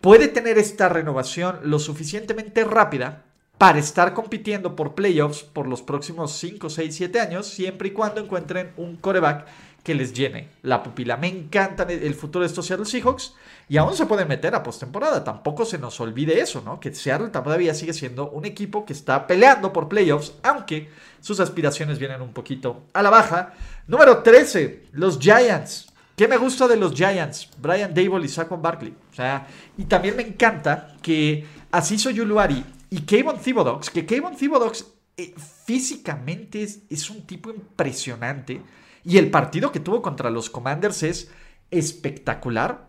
puede 0.00 0.28
tener 0.28 0.58
esta 0.58 0.88
renovación 0.88 1.58
lo 1.64 1.80
suficientemente 1.80 2.62
rápida 2.62 3.24
para 3.58 3.80
estar 3.80 4.14
compitiendo 4.14 4.76
por 4.76 4.94
playoffs 4.94 5.42
por 5.42 5.66
los 5.66 5.82
próximos 5.82 6.30
5, 6.30 6.70
6, 6.70 6.94
7 6.94 7.18
años, 7.18 7.48
siempre 7.48 7.88
y 7.88 7.90
cuando 7.90 8.20
encuentren 8.20 8.72
un 8.76 8.94
coreback 8.94 9.46
que 9.86 9.94
les 9.94 10.12
llene 10.12 10.48
la 10.62 10.82
pupila. 10.82 11.16
Me 11.16 11.28
encanta 11.28 11.84
el 11.84 12.14
futuro 12.16 12.42
de 12.42 12.48
estos 12.48 12.66
Seattle 12.66 12.86
Seahawks 12.86 13.34
y 13.68 13.76
aún 13.76 13.94
se 13.94 14.06
pueden 14.06 14.26
meter 14.26 14.52
a 14.56 14.64
postemporada. 14.64 15.22
Tampoco 15.22 15.64
se 15.64 15.78
nos 15.78 16.00
olvide 16.00 16.40
eso, 16.40 16.60
¿no? 16.60 16.80
Que 16.80 16.92
Seattle 16.92 17.28
todavía 17.28 17.72
sigue 17.72 17.92
siendo 17.92 18.28
un 18.30 18.46
equipo 18.46 18.84
que 18.84 18.92
está 18.92 19.28
peleando 19.28 19.72
por 19.72 19.88
playoffs, 19.88 20.32
aunque 20.42 20.90
sus 21.20 21.38
aspiraciones 21.38 22.00
vienen 22.00 22.20
un 22.20 22.32
poquito 22.32 22.82
a 22.94 23.00
la 23.00 23.10
baja. 23.10 23.54
Número 23.86 24.24
13, 24.24 24.86
los 24.90 25.20
Giants. 25.20 25.92
¿Qué 26.16 26.26
me 26.26 26.36
gusta 26.36 26.66
de 26.66 26.78
los 26.78 26.92
Giants? 26.92 27.48
Brian 27.56 27.94
Dable 27.94 28.24
y 28.24 28.28
Saquon 28.28 28.60
Barkley. 28.60 28.92
O 29.12 29.14
sea, 29.14 29.46
y 29.78 29.84
también 29.84 30.16
me 30.16 30.24
encanta 30.24 30.96
que 31.00 31.46
Asiso 31.70 32.10
Yuluari 32.10 32.64
y 32.90 33.02
Kayvon 33.02 33.38
Thibodeaux, 33.38 33.88
que 33.88 34.04
Kayvon 34.04 34.34
Thibodeaux 34.34 34.84
eh, 35.16 35.32
físicamente 35.64 36.64
es, 36.64 36.80
es 36.90 37.08
un 37.08 37.24
tipo 37.24 37.50
impresionante 37.50 38.60
y 39.06 39.18
el 39.18 39.30
partido 39.30 39.70
que 39.70 39.78
tuvo 39.78 40.02
contra 40.02 40.30
los 40.30 40.50
Commanders 40.50 41.04
es 41.04 41.30
espectacular. 41.70 42.88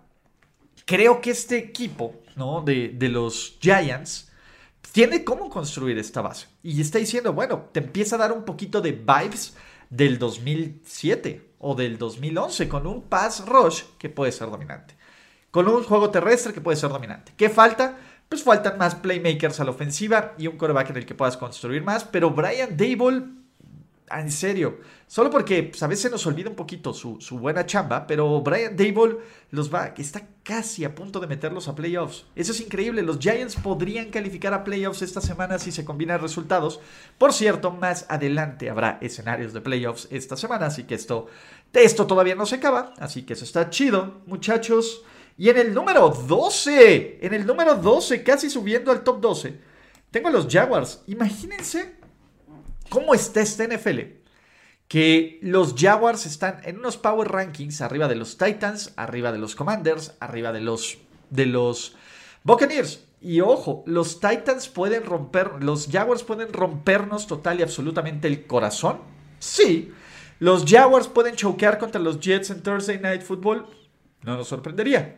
creo 0.86 1.22
que 1.22 1.30
este 1.30 1.60
equipo, 1.60 2.16
¿no? 2.36 2.62
De, 2.62 2.96
los 3.02 3.58
Giants 3.62 4.32
tiene 4.92 5.24
cómo 5.24 5.48
construir 5.48 5.98
esta 6.00 6.22
base. 6.22 6.48
Y 6.64 6.82
está 6.82 6.98
diciendo, 6.98 7.34
bueno, 7.34 7.70
te 7.72 7.82
empieza 7.82 8.16
a 8.16 8.20
dar 8.20 8.32
un 8.32 8.46
poquito 8.46 8.82
de 8.82 8.94
vibes 8.94 9.56
del 9.92 10.18
2007 10.18 11.52
o 11.60 11.76
del 11.76 12.00
2011 12.00 12.68
con 12.68 12.88
un 12.88 13.04
pass 13.04 13.46
rush 13.46 13.84
que 14.00 14.10
puede 14.10 14.32
ser 14.32 14.50
dominante. 14.50 14.96
Con 15.52 15.68
un 15.68 15.84
juego 15.84 16.10
terrestre 16.10 16.52
que 16.52 16.62
puede 16.62 16.78
ser 16.78 16.90
dominante. 16.90 17.34
¿Qué 17.38 17.50
falta? 17.50 17.96
Pues 18.28 18.42
faltan 18.42 18.80
más 18.80 18.96
playmakers 18.96 19.60
a 19.60 19.66
la 19.66 19.72
ofensiva 19.72 20.34
y 20.40 20.48
un 20.48 20.58
coreback 20.58 20.90
en 20.90 20.98
el 20.98 21.06
que 21.06 21.16
puedas 21.16 21.38
construir 21.38 21.84
más. 21.84 22.06
Pero 22.06 22.32
Brian 22.32 22.76
Dable 22.76 23.24
en 24.10 24.32
serio. 24.32 24.80
Solo 25.08 25.30
porque 25.30 25.64
pues, 25.64 25.82
a 25.84 25.88
veces 25.88 26.12
nos 26.12 26.26
olvida 26.26 26.50
un 26.50 26.56
poquito 26.56 26.94
su, 26.94 27.18
buena 27.32 27.66
chamba, 27.66 28.08
pero 28.08 28.42
Brian 28.42 28.76
Dable 28.76 29.18
los 29.52 29.74
va, 29.74 29.94
está 29.98 30.28
casi 30.44 30.84
a 30.84 30.94
punto 30.96 31.20
de 31.20 31.28
meterlos 31.28 31.68
a 31.68 31.76
playoffs. 31.76 32.26
Eso 32.36 32.52
es 32.52 32.62
increíble. 32.62 33.02
Los 33.02 33.20
Giants 33.20 33.56
podrían 33.56 34.10
calificar 34.10 34.54
a 34.54 34.64
playoffs 34.64 35.02
esta 35.02 35.22
semana 35.22 35.60
si 35.60 35.72
se 35.72 35.86
combinan 35.86 36.22
resultados. 36.22 36.80
Por 37.18 37.34
cierto, 37.34 37.72
más 37.72 38.06
adelante 38.10 38.70
habrá 38.70 38.98
escenarios 39.02 39.54
de 39.54 39.62
playoffs 39.62 40.08
esta 40.12 40.38
semana, 40.38 40.68
así 40.68 40.84
que 40.84 40.96
esto, 40.96 41.28
esto 41.74 42.08
todavía 42.08 42.36
no 42.36 42.46
se 42.46 42.56
acaba. 42.56 42.94
Así 43.00 43.24
que 43.24 43.34
eso 43.34 43.46
está 43.46 43.70
chido, 43.70 44.22
muchachos. 44.26 45.04
Y 45.38 45.50
en 45.50 45.58
el 45.58 45.74
número 45.74 46.10
12, 46.10 47.20
en 47.22 47.34
el 47.34 47.46
número 47.46 47.76
12, 47.76 48.24
casi 48.24 48.50
subiendo 48.50 48.92
al 48.92 49.04
top 49.04 49.22
12, 49.22 49.60
tengo 50.10 50.30
a 50.30 50.32
los 50.32 50.48
Jaguars. 50.52 51.04
Imagínense 51.08 51.97
¿Cómo 52.90 53.14
está 53.14 53.42
este 53.42 53.68
NFL? 53.68 54.00
Que 54.88 55.40
los 55.42 55.76
Jaguars 55.78 56.26
están 56.26 56.62
en 56.64 56.80
unos 56.80 56.98
power 56.98 57.28
rankings 57.30 57.82
arriba 57.82 58.08
de 58.08 58.16
los 58.16 58.38
Titans, 58.38 58.94
arriba 58.96 59.32
de 59.32 59.38
los 59.38 59.56
Commanders, 59.56 60.16
arriba 60.20 60.54
de 60.54 60.62
los, 60.62 60.98
de 61.30 61.46
los 61.46 61.96
Buccaneers. 62.44 63.04
Y 63.20 63.42
ojo, 63.42 63.84
los 63.86 64.20
Titans 64.20 64.70
pueden 64.70 65.04
romper, 65.04 65.64
los 65.64 65.90
Jaguars 65.92 66.24
pueden 66.24 66.54
rompernos 66.54 67.28
total 67.28 67.60
y 67.60 67.64
absolutamente 67.64 68.28
el 68.28 68.46
corazón. 68.46 69.00
Sí. 69.40 69.92
Los 70.40 70.66
Jaguars 70.66 71.08
pueden 71.08 71.36
choquear 71.36 71.80
contra 71.80 72.00
los 72.00 72.20
Jets 72.20 72.52
en 72.52 72.62
Thursday 72.62 73.00
Night 73.00 73.24
Football. 73.24 73.66
No 74.24 74.38
nos 74.38 74.48
sorprendería. 74.48 75.16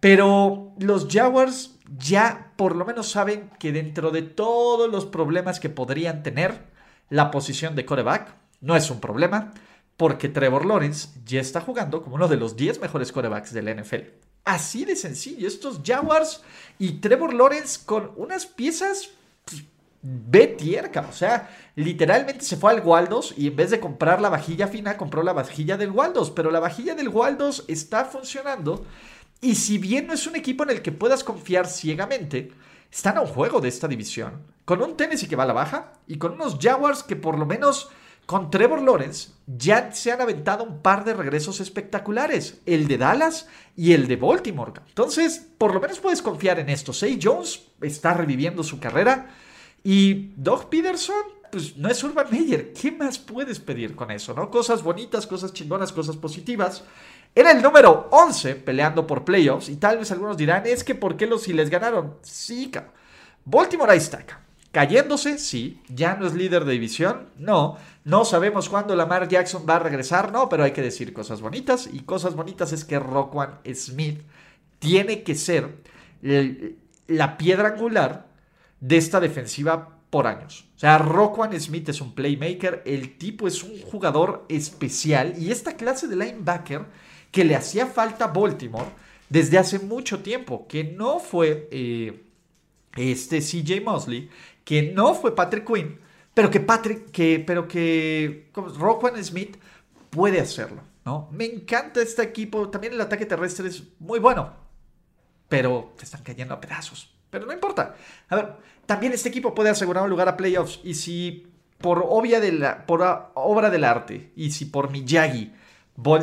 Pero 0.00 0.74
los 0.78 1.06
Jaguars 1.10 1.76
ya 1.96 2.45
por 2.56 2.74
lo 2.74 2.84
menos 2.84 3.10
saben 3.10 3.50
que 3.58 3.72
dentro 3.72 4.10
de 4.10 4.22
todos 4.22 4.90
los 4.90 5.06
problemas 5.06 5.60
que 5.60 5.68
podrían 5.68 6.22
tener, 6.22 6.64
la 7.10 7.30
posición 7.30 7.76
de 7.76 7.84
coreback 7.84 8.34
no 8.60 8.74
es 8.76 8.90
un 8.90 9.00
problema, 9.00 9.52
porque 9.96 10.28
Trevor 10.28 10.66
Lawrence 10.66 11.08
ya 11.24 11.40
está 11.40 11.60
jugando 11.60 12.02
como 12.02 12.16
uno 12.16 12.28
de 12.28 12.36
los 12.36 12.56
10 12.56 12.80
mejores 12.80 13.12
corebacks 13.12 13.52
de 13.52 13.62
la 13.62 13.74
NFL. 13.74 14.08
Así 14.44 14.84
de 14.84 14.96
sencillo, 14.96 15.48
estos 15.48 15.80
Jaguars 15.84 16.42
y 16.78 17.00
Trevor 17.00 17.34
Lawrence 17.34 17.80
con 17.84 18.12
unas 18.16 18.46
piezas 18.46 19.10
pues, 19.44 19.64
B 20.02 20.46
tierca, 20.46 21.06
o 21.08 21.12
sea, 21.12 21.50
literalmente 21.74 22.44
se 22.44 22.56
fue 22.56 22.72
al 22.72 22.80
Waldos 22.80 23.34
y 23.36 23.48
en 23.48 23.56
vez 23.56 23.70
de 23.70 23.80
comprar 23.80 24.20
la 24.20 24.28
vajilla 24.28 24.68
fina, 24.68 24.96
compró 24.96 25.22
la 25.22 25.32
vajilla 25.32 25.76
del 25.76 25.90
Waldos, 25.90 26.30
pero 26.30 26.50
la 26.50 26.60
vajilla 26.60 26.94
del 26.94 27.08
Waldos 27.08 27.64
está 27.66 28.04
funcionando 28.04 28.84
y 29.40 29.54
si 29.54 29.78
bien 29.78 30.06
no 30.06 30.12
es 30.12 30.26
un 30.26 30.36
equipo 30.36 30.64
en 30.64 30.70
el 30.70 30.82
que 30.82 30.92
puedas 30.92 31.24
confiar 31.24 31.66
ciegamente, 31.66 32.52
están 32.90 33.18
a 33.18 33.20
un 33.20 33.26
juego 33.26 33.60
de 33.60 33.68
esta 33.68 33.88
división, 33.88 34.42
con 34.64 34.82
un 34.82 34.96
Tennessee 34.96 35.28
que 35.28 35.36
va 35.36 35.44
a 35.44 35.46
la 35.46 35.52
baja 35.52 35.92
y 36.06 36.18
con 36.18 36.32
unos 36.32 36.58
Jaguars 36.60 37.02
que 37.02 37.16
por 37.16 37.38
lo 37.38 37.46
menos 37.46 37.90
con 38.26 38.50
Trevor 38.50 38.82
Lawrence 38.82 39.30
ya 39.46 39.92
se 39.92 40.10
han 40.10 40.20
aventado 40.20 40.64
un 40.64 40.82
par 40.82 41.04
de 41.04 41.14
regresos 41.14 41.60
espectaculares, 41.60 42.60
el 42.66 42.88
de 42.88 42.98
Dallas 42.98 43.48
y 43.76 43.92
el 43.92 44.08
de 44.08 44.16
Baltimore. 44.16 44.72
Entonces, 44.88 45.46
por 45.58 45.72
lo 45.72 45.80
menos 45.80 46.00
puedes 46.00 46.22
confiar 46.22 46.58
en 46.58 46.68
esto. 46.68 46.92
Say 46.92 47.20
Jones 47.22 47.62
está 47.80 48.14
reviviendo 48.14 48.64
su 48.64 48.80
carrera 48.80 49.30
y 49.84 50.32
Doug 50.36 50.68
Peterson, 50.68 51.22
pues 51.52 51.76
no 51.76 51.88
es 51.88 52.02
Urban 52.02 52.26
Meyer. 52.28 52.72
¿Qué 52.72 52.90
más 52.90 53.20
puedes 53.20 53.60
pedir 53.60 53.94
con 53.94 54.10
eso, 54.10 54.34
no? 54.34 54.50
Cosas 54.50 54.82
bonitas, 54.82 55.28
cosas 55.28 55.52
chingonas, 55.52 55.92
cosas 55.92 56.16
positivas. 56.16 56.82
Era 57.38 57.50
el 57.50 57.60
número 57.60 58.08
11 58.12 58.54
peleando 58.54 59.06
por 59.06 59.22
playoffs 59.22 59.68
y 59.68 59.76
tal 59.76 59.98
vez 59.98 60.10
algunos 60.10 60.38
dirán, 60.38 60.66
es 60.66 60.82
que 60.82 60.94
¿por 60.94 61.18
qué 61.18 61.26
los 61.26 61.42
si 61.42 61.52
les 61.52 61.68
ganaron? 61.68 62.14
Sí, 62.22 62.70
cabrón. 62.70 62.94
Baltimore 63.44 63.92
ahí 63.92 63.98
está, 63.98 64.24
Cayéndose, 64.72 65.36
sí. 65.36 65.82
Ya 65.88 66.16
no 66.16 66.26
es 66.26 66.32
líder 66.32 66.64
de 66.64 66.72
división, 66.72 67.28
no. 67.36 67.76
No 68.04 68.24
sabemos 68.24 68.70
cuándo 68.70 68.96
Lamar 68.96 69.28
Jackson 69.28 69.66
va 69.68 69.76
a 69.76 69.80
regresar, 69.80 70.32
no, 70.32 70.48
pero 70.48 70.64
hay 70.64 70.72
que 70.72 70.80
decir 70.80 71.12
cosas 71.12 71.42
bonitas. 71.42 71.90
Y 71.92 72.00
cosas 72.00 72.34
bonitas 72.34 72.72
es 72.72 72.86
que 72.86 72.98
Roquan 72.98 73.58
Smith 73.74 74.22
tiene 74.78 75.22
que 75.22 75.34
ser 75.34 75.82
la 77.06 77.36
piedra 77.36 77.68
angular 77.68 78.28
de 78.80 78.96
esta 78.96 79.20
defensiva 79.20 79.90
por 80.08 80.26
años. 80.26 80.64
O 80.76 80.78
sea, 80.78 80.96
Roquan 80.96 81.58
Smith 81.60 81.90
es 81.90 82.00
un 82.00 82.14
playmaker, 82.14 82.82
el 82.86 83.18
tipo 83.18 83.46
es 83.46 83.62
un 83.62 83.78
jugador 83.82 84.46
especial 84.48 85.34
y 85.38 85.50
esta 85.50 85.76
clase 85.76 86.08
de 86.08 86.16
linebacker 86.16 86.86
que 87.36 87.44
le 87.44 87.54
hacía 87.54 87.86
falta 87.86 88.24
a 88.24 88.28
Baltimore 88.28 88.86
desde 89.28 89.58
hace 89.58 89.78
mucho 89.78 90.20
tiempo, 90.20 90.66
que 90.66 90.84
no 90.84 91.20
fue 91.20 91.68
eh, 91.70 92.24
este 92.96 93.40
CJ 93.40 93.82
Mosley, 93.84 94.30
que 94.64 94.80
no 94.94 95.12
fue 95.12 95.36
Patrick 95.36 95.70
Quinn, 95.70 96.00
pero 96.32 96.50
que 96.50 96.60
Patrick, 96.60 97.10
que, 97.10 97.44
pero 97.46 97.68
que 97.68 98.48
Roquan 98.54 99.22
Smith 99.22 99.58
puede 100.08 100.40
hacerlo, 100.40 100.80
¿no? 101.04 101.28
Me 101.30 101.44
encanta 101.44 102.00
este 102.00 102.22
equipo, 102.22 102.70
también 102.70 102.94
el 102.94 103.02
ataque 103.02 103.26
terrestre 103.26 103.68
es 103.68 103.82
muy 103.98 104.18
bueno, 104.18 104.54
pero 105.50 105.92
están 106.00 106.22
cayendo 106.22 106.54
a 106.54 106.60
pedazos, 106.62 107.14
pero 107.28 107.44
no 107.44 107.52
importa. 107.52 107.96
A 108.30 108.36
ver, 108.36 108.54
también 108.86 109.12
este 109.12 109.28
equipo 109.28 109.54
puede 109.54 109.68
asegurar 109.68 110.04
un 110.04 110.08
lugar 110.08 110.30
a 110.30 110.38
playoffs 110.38 110.80
y 110.82 110.94
si 110.94 111.48
por 111.76 112.02
obvia 112.08 112.40
de 112.40 112.52
la, 112.52 112.86
por 112.86 113.02
obra 113.34 113.68
del 113.68 113.84
arte 113.84 114.32
y 114.36 114.52
si 114.52 114.64
por 114.64 114.90
Miyagi 114.90 115.52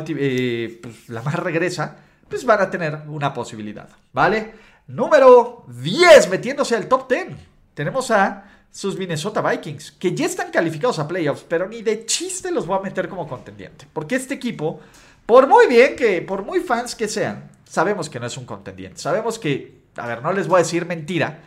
eh, 0.08 0.78
pues, 0.82 1.08
la 1.08 1.22
más 1.22 1.34
regresa, 1.34 1.96
pues 2.28 2.44
van 2.44 2.60
a 2.60 2.70
tener 2.70 3.02
una 3.08 3.32
posibilidad, 3.32 3.88
¿vale? 4.12 4.54
Número 4.86 5.64
10, 5.68 6.28
metiéndose 6.30 6.76
al 6.76 6.88
top 6.88 7.10
10. 7.10 7.26
Tenemos 7.74 8.10
a 8.10 8.44
sus 8.70 8.98
Minnesota 8.98 9.40
Vikings, 9.40 9.92
que 9.92 10.14
ya 10.14 10.26
están 10.26 10.50
calificados 10.50 10.98
a 10.98 11.06
playoffs, 11.06 11.44
pero 11.48 11.68
ni 11.68 11.82
de 11.82 12.06
chiste 12.06 12.50
los 12.50 12.66
voy 12.66 12.78
a 12.78 12.82
meter 12.82 13.08
como 13.08 13.26
contendiente. 13.26 13.86
Porque 13.92 14.16
este 14.16 14.34
equipo, 14.34 14.80
por 15.26 15.46
muy 15.46 15.66
bien 15.66 15.96
que, 15.96 16.22
por 16.22 16.44
muy 16.44 16.60
fans 16.60 16.94
que 16.94 17.08
sean, 17.08 17.50
sabemos 17.64 18.10
que 18.10 18.18
no 18.18 18.26
es 18.26 18.36
un 18.36 18.44
contendiente. 18.44 19.00
Sabemos 19.00 19.38
que, 19.38 19.82
a 19.96 20.06
ver, 20.06 20.22
no 20.22 20.32
les 20.32 20.48
voy 20.48 20.56
a 20.56 20.64
decir 20.64 20.86
mentira, 20.86 21.38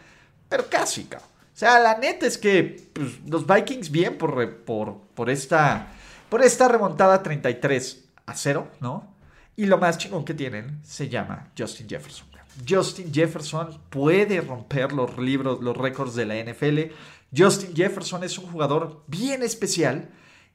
pero 0.48 0.70
casi, 0.70 1.04
cabrón. 1.04 1.30
O 1.54 1.60
sea, 1.60 1.80
la 1.80 1.98
neta 1.98 2.28
es 2.28 2.38
que 2.38 2.90
pues, 2.94 3.20
los 3.28 3.46
Vikings 3.46 3.92
bien 3.92 4.18
por, 4.18 4.58
por, 4.58 4.98
por, 5.16 5.30
esta, 5.30 5.88
por 6.30 6.44
esta 6.44 6.68
remontada 6.68 7.24
33 7.24 8.07
a 8.28 8.36
cero, 8.36 8.70
¿no? 8.80 9.16
Y 9.56 9.66
lo 9.66 9.80
más 9.80 9.98
chingón 9.98 10.24
que 10.24 10.36
tienen 10.36 10.80
se 10.84 11.10
llama 11.10 11.52
Justin 11.58 11.90
Jefferson. 11.90 12.28
Justin 12.68 13.14
Jefferson 13.14 13.80
puede 13.90 14.42
romper 14.42 14.92
los 14.92 15.18
libros, 15.18 15.62
los 15.62 15.76
récords 15.76 16.16
de 16.16 16.26
la 16.26 16.36
NFL. 16.36 16.94
Justin 17.36 17.76
Jefferson 17.76 18.24
es 18.24 18.38
un 18.38 18.52
jugador 18.52 19.04
bien 19.08 19.44
especial 19.44 20.10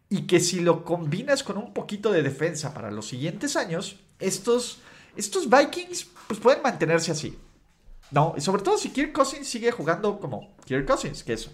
y 0.08 0.22
que 0.26 0.40
si 0.40 0.60
lo 0.60 0.84
combinas 0.84 1.42
con 1.42 1.56
un 1.56 1.72
poquito 1.72 2.12
de 2.12 2.22
defensa 2.22 2.74
para 2.74 2.90
los 2.90 3.08
siguientes 3.08 3.56
años, 3.56 4.00
estos, 4.18 4.80
estos 5.16 5.48
Vikings 5.48 6.08
pues 6.26 6.38
pueden 6.38 6.62
mantenerse 6.62 7.12
así. 7.12 7.38
No, 8.10 8.34
y 8.36 8.40
sobre 8.40 8.62
todo 8.62 8.76
si 8.76 8.90
Kirk 8.90 9.12
Cousins 9.12 9.48
sigue 9.48 9.70
jugando 9.72 10.20
como 10.20 10.54
Kirk 10.66 10.86
Cousins, 10.86 11.24
que 11.24 11.32
es 11.32 11.50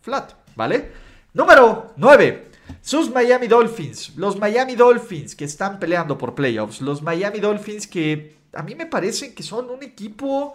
flat, 0.00 0.32
¿vale? 0.56 0.92
Número 1.34 1.92
9. 1.96 2.49
Sus 2.82 3.10
Miami 3.10 3.46
Dolphins, 3.46 4.16
los 4.16 4.38
Miami 4.38 4.74
Dolphins 4.74 5.36
que 5.36 5.44
están 5.44 5.78
peleando 5.78 6.16
por 6.16 6.34
playoffs, 6.34 6.80
los 6.80 7.02
Miami 7.02 7.38
Dolphins 7.40 7.86
que 7.86 8.36
a 8.52 8.62
mí 8.62 8.74
me 8.74 8.86
parece 8.86 9.34
que 9.34 9.42
son 9.42 9.70
un 9.70 9.82
equipo 9.82 10.54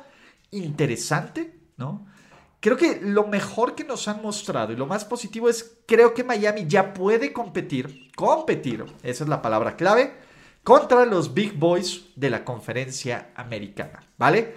interesante, 0.52 1.54
¿no? 1.78 2.08
Creo 2.60 2.78
que 2.78 3.00
lo 3.00 3.28
mejor 3.28 3.76
que 3.76 3.84
nos 3.84 4.08
han 4.08 4.24
mostrado 4.24 4.74
y 4.74 4.76
lo 4.76 4.88
más 4.88 5.06
positivo 5.06 5.50
es, 5.50 5.78
creo 5.86 6.16
que 6.16 6.24
Miami 6.24 6.66
ya 6.68 6.94
puede 6.94 7.32
competir, 7.32 8.12
competir, 8.16 8.84
esa 9.04 9.24
es 9.24 9.30
la 9.30 9.44
palabra 9.44 9.76
clave, 9.76 10.16
contra 10.64 11.06
los 11.06 11.36
Big 11.36 11.54
Boys 11.54 12.06
de 12.16 12.32
la 12.32 12.44
conferencia 12.44 13.30
americana, 13.36 14.02
¿vale? 14.18 14.56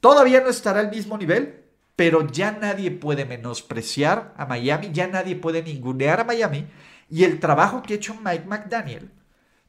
Todavía 0.00 0.40
no 0.40 0.48
estará 0.48 0.80
al 0.80 0.90
mismo 0.90 1.16
nivel, 1.16 1.62
pero 1.94 2.26
ya 2.26 2.50
nadie 2.50 2.90
puede 2.90 3.24
menospreciar 3.24 4.34
a 4.36 4.46
Miami, 4.46 4.90
ya 4.92 5.06
nadie 5.06 5.36
puede 5.36 5.62
ningunear 5.62 6.20
a 6.20 6.24
Miami, 6.24 6.66
y 7.08 7.24
el 7.24 7.40
trabajo 7.40 7.82
que 7.82 7.94
ha 7.94 7.96
hecho 7.96 8.14
Mike 8.14 8.46
McDaniel, 8.46 9.10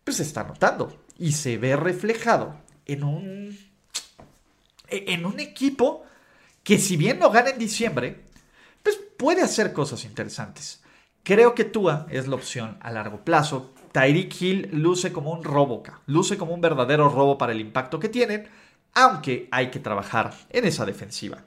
pues 0.04 0.18
se 0.18 0.24
está 0.24 0.44
notando 0.44 1.06
y 1.18 1.34
se 1.34 1.58
ve 1.58 1.76
reflejado 1.76 2.56
en 2.86 3.04
un, 3.04 3.58
en 4.90 5.26
un 5.26 5.40
equipo 5.40 6.06
que 6.64 6.80
si 6.80 6.98
bien 6.98 7.20
no 7.20 7.30
gana 7.30 7.50
en 7.52 7.60
diciembre, 7.60 8.24
pues 8.84 9.00
puede 9.18 9.42
hacer 9.42 9.74
cosas 9.74 10.04
interesantes. 10.06 10.82
Creo 11.24 11.54
que 11.56 11.66
Tua 11.66 12.08
es 12.10 12.28
la 12.28 12.36
opción 12.36 12.78
a 12.82 12.92
largo 12.92 13.24
plazo. 13.24 13.74
Tyreek 13.92 14.42
Hill 14.42 14.70
luce 14.72 15.12
como 15.12 15.32
un 15.32 15.44
robo, 15.44 15.84
luce 16.06 16.38
como 16.38 16.54
un 16.54 16.62
verdadero 16.62 17.10
robo 17.10 17.38
para 17.38 17.52
el 17.52 17.60
impacto 17.60 18.00
que 18.00 18.10
tienen. 18.10 18.48
aunque 18.94 19.48
hay 19.52 19.70
que 19.70 19.80
trabajar 19.80 20.34
en 20.50 20.66
esa 20.66 20.86
defensiva. 20.86 21.44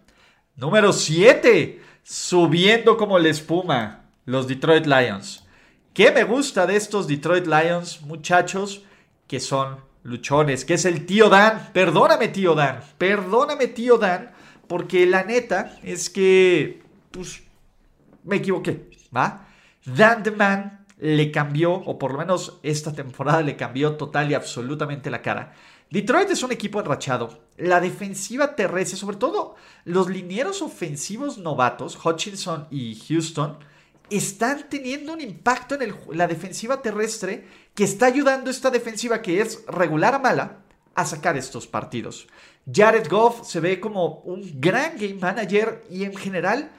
Número 0.55 0.93
7, 0.93 1.81
subiendo 2.03 2.97
como 2.97 3.19
la 3.19 3.29
espuma, 3.31 4.05
los 4.25 4.47
Detroit 4.47 4.87
Lions. 4.87 5.45
¿Qué 5.93 6.13
me 6.13 6.23
gusta 6.23 6.69
de 6.69 6.77
estos 6.77 7.09
Detroit 7.09 7.47
Lions, 7.47 8.03
muchachos? 8.03 8.83
Que 9.27 9.41
son 9.41 9.81
luchones, 10.05 10.65
que 10.65 10.75
es 10.75 10.85
el 10.85 11.05
tío 11.05 11.29
Dan. 11.29 11.71
Perdóname, 11.73 12.29
tío 12.29 12.55
Dan. 12.55 12.81
Perdóname, 12.97 13.67
tío 13.67 13.99
Dan, 13.99 14.31
porque 14.69 15.05
la 15.05 15.25
neta 15.25 15.77
es 15.83 16.09
que, 16.09 16.85
pues, 17.11 17.43
me 18.23 18.37
equivoqué, 18.37 18.89
¿va? 19.15 19.49
Dan 19.85 20.23
the 20.23 20.31
Man 20.31 20.87
le 20.99 21.33
cambió, 21.33 21.73
o 21.73 21.99
por 21.99 22.13
lo 22.13 22.19
menos 22.19 22.61
esta 22.63 22.93
temporada 22.93 23.43
le 23.43 23.57
cambió 23.57 23.97
total 23.97 24.31
y 24.31 24.35
absolutamente 24.35 25.11
la 25.11 25.23
cara. 25.23 25.55
Detroit 25.91 26.31
es 26.31 26.45
un 26.45 26.53
equipo 26.53 26.79
enrachado. 26.79 27.41
La 27.57 27.81
defensiva 27.81 28.55
terrestre, 28.55 28.97
sobre 28.97 29.17
todo 29.17 29.57
los 29.85 30.09
linieros 30.09 30.63
ofensivos 30.63 31.37
novatos, 31.39 31.99
Hutchinson 32.05 32.69
y 32.71 32.95
Houston, 33.09 33.59
están 34.11 34.69
teniendo 34.69 35.13
un 35.13 35.21
impacto 35.21 35.81
en 35.81 35.95
la 36.13 36.27
defensiva 36.27 36.83
terrestre 36.83 37.47
que 37.75 37.85
está 37.85 38.07
ayudando 38.07 38.49
a 38.49 38.53
esta 38.53 38.71
defensiva 38.71 39.23
que 39.23 39.41
es 39.41 39.65
regular 39.67 40.15
a 40.15 40.19
mala 40.19 40.65
a 40.95 41.05
sacar 41.05 41.37
estos 41.37 41.67
partidos. 41.67 42.27
Jared 42.71 43.09
Goff 43.09 43.47
se 43.47 43.61
ve 43.61 43.81
como 43.81 44.21
un 44.21 44.61
gran 44.61 44.97
game 44.97 45.15
manager 45.15 45.85
y 45.91 46.05
en 46.05 46.17
general 46.17 46.71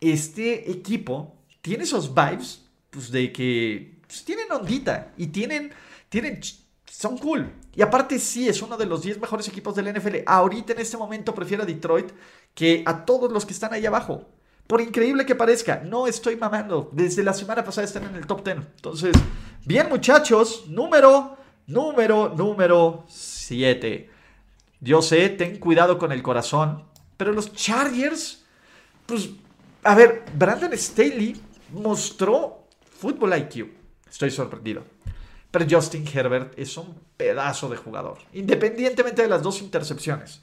este 0.00 0.70
equipo 0.70 1.36
tiene 1.62 1.84
esos 1.84 2.14
vibes 2.14 2.64
pues, 2.90 3.10
de 3.10 3.32
que 3.32 4.00
pues, 4.06 4.24
tienen 4.24 4.50
ondita 4.50 5.12
y 5.16 5.28
tienen, 5.28 5.70
tienen, 6.08 6.40
son 6.86 7.18
cool. 7.18 7.52
Y 7.74 7.82
aparte 7.82 8.18
sí, 8.18 8.48
es 8.48 8.62
uno 8.62 8.76
de 8.76 8.86
los 8.86 9.02
10 9.02 9.20
mejores 9.20 9.46
equipos 9.48 9.74
del 9.74 9.92
NFL. 9.92 10.16
Ahorita 10.26 10.72
en 10.72 10.80
este 10.80 10.96
momento 10.96 11.34
prefiero 11.34 11.62
a 11.62 11.66
Detroit 11.66 12.10
que 12.54 12.82
a 12.86 13.04
todos 13.04 13.30
los 13.30 13.46
que 13.46 13.52
están 13.52 13.72
ahí 13.72 13.86
abajo. 13.86 14.26
Por 14.68 14.82
increíble 14.82 15.24
que 15.24 15.34
parezca, 15.34 15.82
no 15.82 16.06
estoy 16.06 16.36
mamando. 16.36 16.90
Desde 16.92 17.24
la 17.24 17.32
semana 17.32 17.64
pasada 17.64 17.86
están 17.86 18.04
en 18.04 18.16
el 18.16 18.26
top 18.26 18.44
10. 18.44 18.56
Entonces, 18.58 19.16
bien 19.64 19.88
muchachos, 19.88 20.64
número, 20.68 21.38
número, 21.66 22.28
número 22.36 23.04
7. 23.08 24.10
Yo 24.80 25.00
sé, 25.00 25.30
ten 25.30 25.58
cuidado 25.58 25.96
con 25.96 26.12
el 26.12 26.22
corazón, 26.22 26.84
pero 27.16 27.32
los 27.32 27.50
Chargers, 27.54 28.44
pues, 29.06 29.30
a 29.84 29.94
ver, 29.94 30.24
Brandon 30.34 30.76
Staley 30.76 31.40
mostró 31.72 32.66
fútbol 32.98 33.38
IQ. 33.38 33.72
Estoy 34.10 34.30
sorprendido. 34.30 34.84
Pero 35.50 35.64
Justin 35.68 36.04
Herbert 36.06 36.52
es 36.58 36.76
un 36.76 36.94
pedazo 37.16 37.70
de 37.70 37.78
jugador, 37.78 38.18
independientemente 38.34 39.22
de 39.22 39.28
las 39.28 39.42
dos 39.42 39.62
intercepciones. 39.62 40.42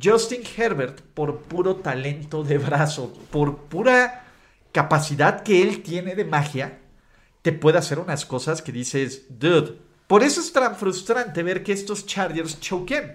Justin 0.00 0.42
Herbert, 0.56 1.00
por 1.00 1.40
puro 1.42 1.76
talento 1.76 2.44
de 2.44 2.58
brazo, 2.58 3.12
por 3.30 3.56
pura 3.64 4.24
capacidad 4.72 5.42
que 5.42 5.62
él 5.62 5.82
tiene 5.82 6.14
de 6.14 6.24
magia, 6.24 6.78
te 7.42 7.52
puede 7.52 7.78
hacer 7.78 7.98
unas 7.98 8.24
cosas 8.24 8.62
que 8.62 8.72
dices, 8.72 9.26
dude. 9.28 9.78
Por 10.06 10.22
eso 10.22 10.40
es 10.40 10.52
tan 10.52 10.76
frustrante 10.76 11.42
ver 11.42 11.62
que 11.62 11.72
estos 11.72 12.06
Chargers 12.06 12.60
choquen. 12.60 13.14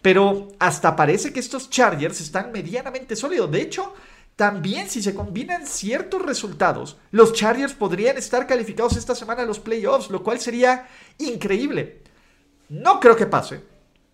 Pero 0.00 0.48
hasta 0.58 0.96
parece 0.96 1.32
que 1.32 1.40
estos 1.40 1.70
Chargers 1.70 2.20
están 2.20 2.52
medianamente 2.52 3.16
sólidos. 3.16 3.50
De 3.50 3.62
hecho, 3.62 3.94
también 4.36 4.90
si 4.90 5.02
se 5.02 5.14
combinan 5.14 5.66
ciertos 5.66 6.20
resultados, 6.20 6.98
los 7.10 7.32
Chargers 7.32 7.72
podrían 7.72 8.18
estar 8.18 8.46
calificados 8.46 8.96
esta 8.96 9.14
semana 9.14 9.42
a 9.42 9.46
los 9.46 9.60
playoffs, 9.60 10.10
lo 10.10 10.22
cual 10.22 10.40
sería 10.40 10.86
increíble. 11.18 12.02
No 12.68 13.00
creo 13.00 13.16
que 13.16 13.26
pase, 13.26 13.62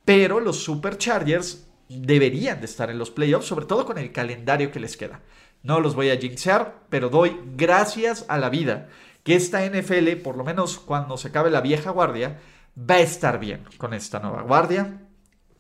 pero 0.05 0.39
los 0.41 0.63
Superchargers 0.63 1.67
deberían 1.91 2.61
de 2.61 2.67
estar 2.67 2.89
en 2.89 2.99
los 2.99 3.11
playoffs, 3.11 3.47
sobre 3.47 3.67
todo 3.67 3.85
con 3.85 3.99
el 3.99 4.13
calendario 4.13 4.71
que 4.71 4.81
les 4.81 4.97
queda. 4.97 5.21
No 5.63 5.81
los 5.81 5.95
voy 5.95 6.11
a 6.11 6.17
jinxear, 6.17 6.85
pero 6.89 7.09
doy 7.09 7.37
gracias 7.57 8.25
a 8.29 8.39
la 8.39 8.49
vida 8.49 8.89
que 9.25 9.35
esta 9.35 9.67
NFL, 9.67 10.13
por 10.23 10.37
lo 10.37 10.45
menos 10.45 10.79
cuando 10.79 11.17
se 11.19 11.29
acabe 11.29 11.51
la 11.51 11.61
vieja 11.61 11.91
guardia, 11.91 12.39
va 12.79 12.95
a 12.95 13.01
estar 13.01 13.39
bien 13.41 13.65
con 13.77 13.93
esta 13.93 14.21
nueva 14.21 14.43
guardia. 14.43 15.01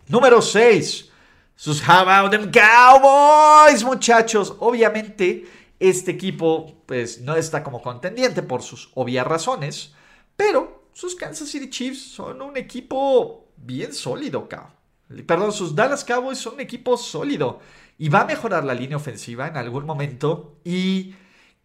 Número 0.06 0.40
6. 0.40 1.10
Sus 1.56 1.86
How 1.86 2.08
About 2.08 2.30
Them 2.30 2.50
Cowboys, 2.50 3.84
muchachos. 3.84 4.54
Obviamente, 4.60 5.46
este 5.78 6.12
equipo 6.12 6.84
pues, 6.86 7.20
no 7.20 7.36
está 7.36 7.62
como 7.62 7.82
contendiente 7.82 8.42
por 8.42 8.62
sus 8.62 8.90
obvias 8.94 9.26
razones, 9.26 9.94
pero 10.36 10.86
sus 10.92 11.16
Kansas 11.16 11.48
City 11.48 11.68
Chiefs 11.68 12.12
son 12.12 12.40
un 12.40 12.56
equipo 12.56 13.48
bien 13.56 13.92
sólido, 13.92 14.48
cabrón. 14.48 14.79
Perdón, 15.27 15.53
sus 15.53 15.75
Dallas 15.75 16.05
Cowboys 16.05 16.38
son 16.38 16.55
un 16.55 16.61
equipo 16.61 16.96
sólido 16.96 17.61
y 17.99 18.09
va 18.09 18.20
a 18.20 18.27
mejorar 18.27 18.64
la 18.64 18.75
línea 18.75 18.96
ofensiva 18.96 19.49
en 19.49 19.57
algún 19.57 19.85
momento. 19.85 20.59
Y 20.64 21.14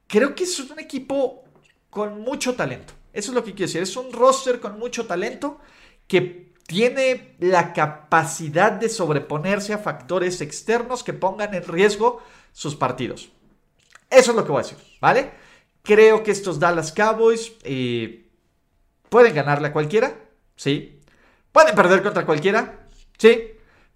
creo 0.07 0.33
que 0.33 0.45
es 0.45 0.59
un 0.59 0.79
equipo 0.79 1.43
con 1.89 2.21
mucho 2.21 2.55
talento. 2.55 2.93
Eso 3.13 3.31
es 3.31 3.35
lo 3.35 3.43
que 3.43 3.53
quiero 3.53 3.67
decir. 3.67 3.83
Es 3.83 3.95
un 3.95 4.11
roster 4.11 4.59
con 4.59 4.79
mucho 4.79 5.05
talento 5.05 5.59
que 6.07 6.53
tiene 6.67 7.35
la 7.39 7.73
capacidad 7.73 8.71
de 8.71 8.89
sobreponerse 8.89 9.73
a 9.73 9.77
factores 9.77 10.41
externos 10.41 11.03
que 11.03 11.13
pongan 11.13 11.53
en 11.53 11.63
riesgo 11.63 12.21
sus 12.51 12.75
partidos. 12.75 13.29
Eso 14.09 14.31
es 14.31 14.37
lo 14.37 14.43
que 14.43 14.51
voy 14.51 14.61
a 14.61 14.63
decir, 14.63 14.77
¿vale? 14.99 15.31
Creo 15.83 16.23
que 16.23 16.31
estos 16.31 16.59
Dallas 16.59 16.91
Cowboys 16.91 17.53
eh, 17.63 18.27
pueden 19.09 19.35
ganarle 19.35 19.67
a 19.67 19.73
cualquiera, 19.73 20.15
¿sí? 20.55 20.99
Pueden 21.51 21.75
perder 21.75 22.01
contra 22.01 22.25
cualquiera, 22.25 22.84
Sí, 23.17 23.51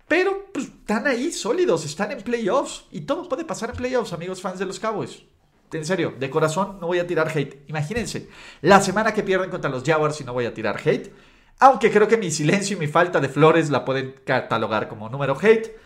pero 0.08 0.50
pues, 0.54 0.66
están 0.66 1.08
ahí 1.08 1.32
sólidos, 1.32 1.86
están 1.86 2.12
en 2.12 2.22
playoffs 2.22 2.86
y 2.92 3.02
todo 3.02 3.30
puede 3.30 3.46
pasar 3.46 3.70
en 3.70 3.76
playoffs, 3.76 4.14
amigos 4.14 4.42
fans 4.42 4.60
de 4.60 4.66
los 4.66 4.80
Cowboys. 4.80 5.24
En 5.72 5.86
serio, 5.86 6.16
de 6.18 6.30
corazón 6.30 6.80
no 6.82 6.88
voy 6.88 7.00
a 7.00 7.06
tirar 7.06 7.30
hate. 7.30 7.64
Imagínense, 7.68 8.28
la 8.62 8.82
semana 8.82 9.14
que 9.14 9.22
pierden 9.22 9.52
contra 9.52 9.70
los 9.70 9.84
Jaguars 9.84 10.20
y 10.20 10.24
no 10.24 10.34
voy 10.34 10.46
a 10.46 10.54
tirar 10.54 10.82
hate. 10.84 11.14
Aunque 11.60 11.92
creo 11.92 12.08
que 12.08 12.18
mi 12.18 12.32
silencio 12.32 12.76
y 12.76 12.80
mi 12.80 12.88
falta 12.88 13.20
de 13.20 13.30
flores 13.30 13.70
la 13.70 13.86
pueden 13.86 14.16
catalogar 14.26 14.88
como 14.88 15.10
número 15.10 15.38
hate. 15.40 15.78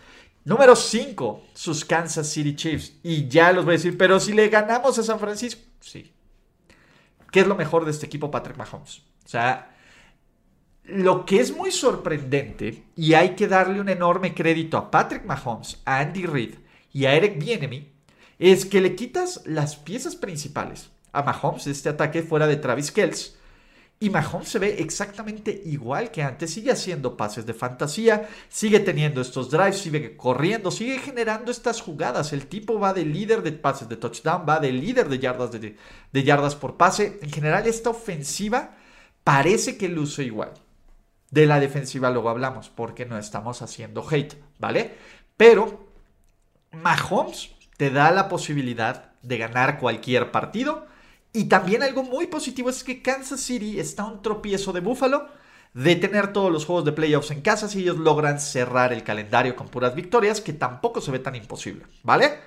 Número 0.44 0.76
5, 0.76 1.42
sus 1.52 1.84
Kansas 1.84 2.28
City 2.28 2.54
Chiefs. 2.54 2.94
Y 3.02 3.28
ya 3.28 3.52
los 3.52 3.64
voy 3.64 3.74
a 3.74 3.76
decir, 3.78 3.98
pero 3.98 4.20
si 4.20 4.32
le 4.32 4.48
ganamos 4.48 4.98
a 4.98 5.02
San 5.02 5.18
Francisco, 5.18 5.62
sí. 5.80 6.12
¿Qué 7.30 7.40
es 7.40 7.46
lo 7.46 7.56
mejor 7.56 7.84
de 7.84 7.90
este 7.90 8.06
equipo, 8.06 8.30
Patrick 8.30 8.56
Mahomes? 8.56 9.02
O 9.24 9.28
sea, 9.28 9.73
lo 10.84 11.24
que 11.24 11.40
es 11.40 11.56
muy 11.56 11.70
sorprendente, 11.70 12.84
y 12.94 13.14
hay 13.14 13.30
que 13.30 13.48
darle 13.48 13.80
un 13.80 13.88
enorme 13.88 14.34
crédito 14.34 14.76
a 14.76 14.90
Patrick 14.90 15.24
Mahomes, 15.24 15.80
a 15.84 16.00
Andy 16.00 16.26
Reid 16.26 16.54
y 16.92 17.06
a 17.06 17.14
Eric 17.14 17.38
Bienemy, 17.38 17.92
es 18.38 18.66
que 18.66 18.80
le 18.80 18.94
quitas 18.94 19.42
las 19.46 19.76
piezas 19.76 20.16
principales 20.16 20.90
a 21.12 21.22
Mahomes 21.22 21.64
de 21.64 21.70
este 21.70 21.88
ataque 21.88 22.22
fuera 22.22 22.46
de 22.46 22.56
Travis 22.56 22.92
Kells. 22.92 23.36
Y 24.00 24.10
Mahomes 24.10 24.48
se 24.48 24.58
ve 24.58 24.76
exactamente 24.80 25.62
igual 25.64 26.10
que 26.10 26.22
antes, 26.22 26.52
sigue 26.52 26.72
haciendo 26.72 27.16
pases 27.16 27.46
de 27.46 27.54
fantasía, 27.54 28.28
sigue 28.48 28.80
teniendo 28.80 29.20
estos 29.20 29.50
drives, 29.50 29.78
sigue 29.78 30.16
corriendo, 30.16 30.70
sigue 30.70 30.98
generando 30.98 31.50
estas 31.50 31.80
jugadas. 31.80 32.32
El 32.32 32.46
tipo 32.48 32.78
va 32.78 32.92
de 32.92 33.06
líder 33.06 33.42
de 33.42 33.52
pases 33.52 33.88
de 33.88 33.96
touchdown, 33.96 34.44
va 34.46 34.58
de 34.58 34.72
líder 34.72 35.08
de 35.08 35.20
yardas, 35.20 35.52
de, 35.52 35.76
de 36.12 36.22
yardas 36.22 36.56
por 36.56 36.76
pase. 36.76 37.18
En 37.22 37.30
general, 37.30 37.66
esta 37.66 37.90
ofensiva 37.90 38.76
parece 39.22 39.78
que 39.78 39.88
luce 39.88 40.24
igual. 40.24 40.52
De 41.34 41.46
la 41.46 41.58
defensiva 41.58 42.10
luego 42.10 42.28
hablamos, 42.28 42.68
porque 42.68 43.06
no 43.06 43.18
estamos 43.18 43.60
haciendo 43.60 44.06
hate, 44.08 44.36
¿vale? 44.60 44.94
Pero 45.36 45.88
Mahomes 46.70 47.50
te 47.76 47.90
da 47.90 48.12
la 48.12 48.28
posibilidad 48.28 49.10
de 49.20 49.38
ganar 49.38 49.80
cualquier 49.80 50.30
partido. 50.30 50.86
Y 51.32 51.46
también 51.46 51.82
algo 51.82 52.04
muy 52.04 52.28
positivo 52.28 52.70
es 52.70 52.84
que 52.84 53.02
Kansas 53.02 53.40
City 53.40 53.80
está 53.80 54.04
un 54.04 54.22
tropiezo 54.22 54.72
de 54.72 54.78
Buffalo 54.78 55.28
de 55.72 55.96
tener 55.96 56.32
todos 56.32 56.52
los 56.52 56.66
juegos 56.66 56.84
de 56.84 56.92
playoffs 56.92 57.32
en 57.32 57.40
casa 57.40 57.68
si 57.68 57.80
ellos 57.80 57.96
logran 57.96 58.38
cerrar 58.38 58.92
el 58.92 59.02
calendario 59.02 59.56
con 59.56 59.66
puras 59.66 59.96
victorias, 59.96 60.40
que 60.40 60.52
tampoco 60.52 61.00
se 61.00 61.10
ve 61.10 61.18
tan 61.18 61.34
imposible, 61.34 61.84
¿vale? 62.04 62.38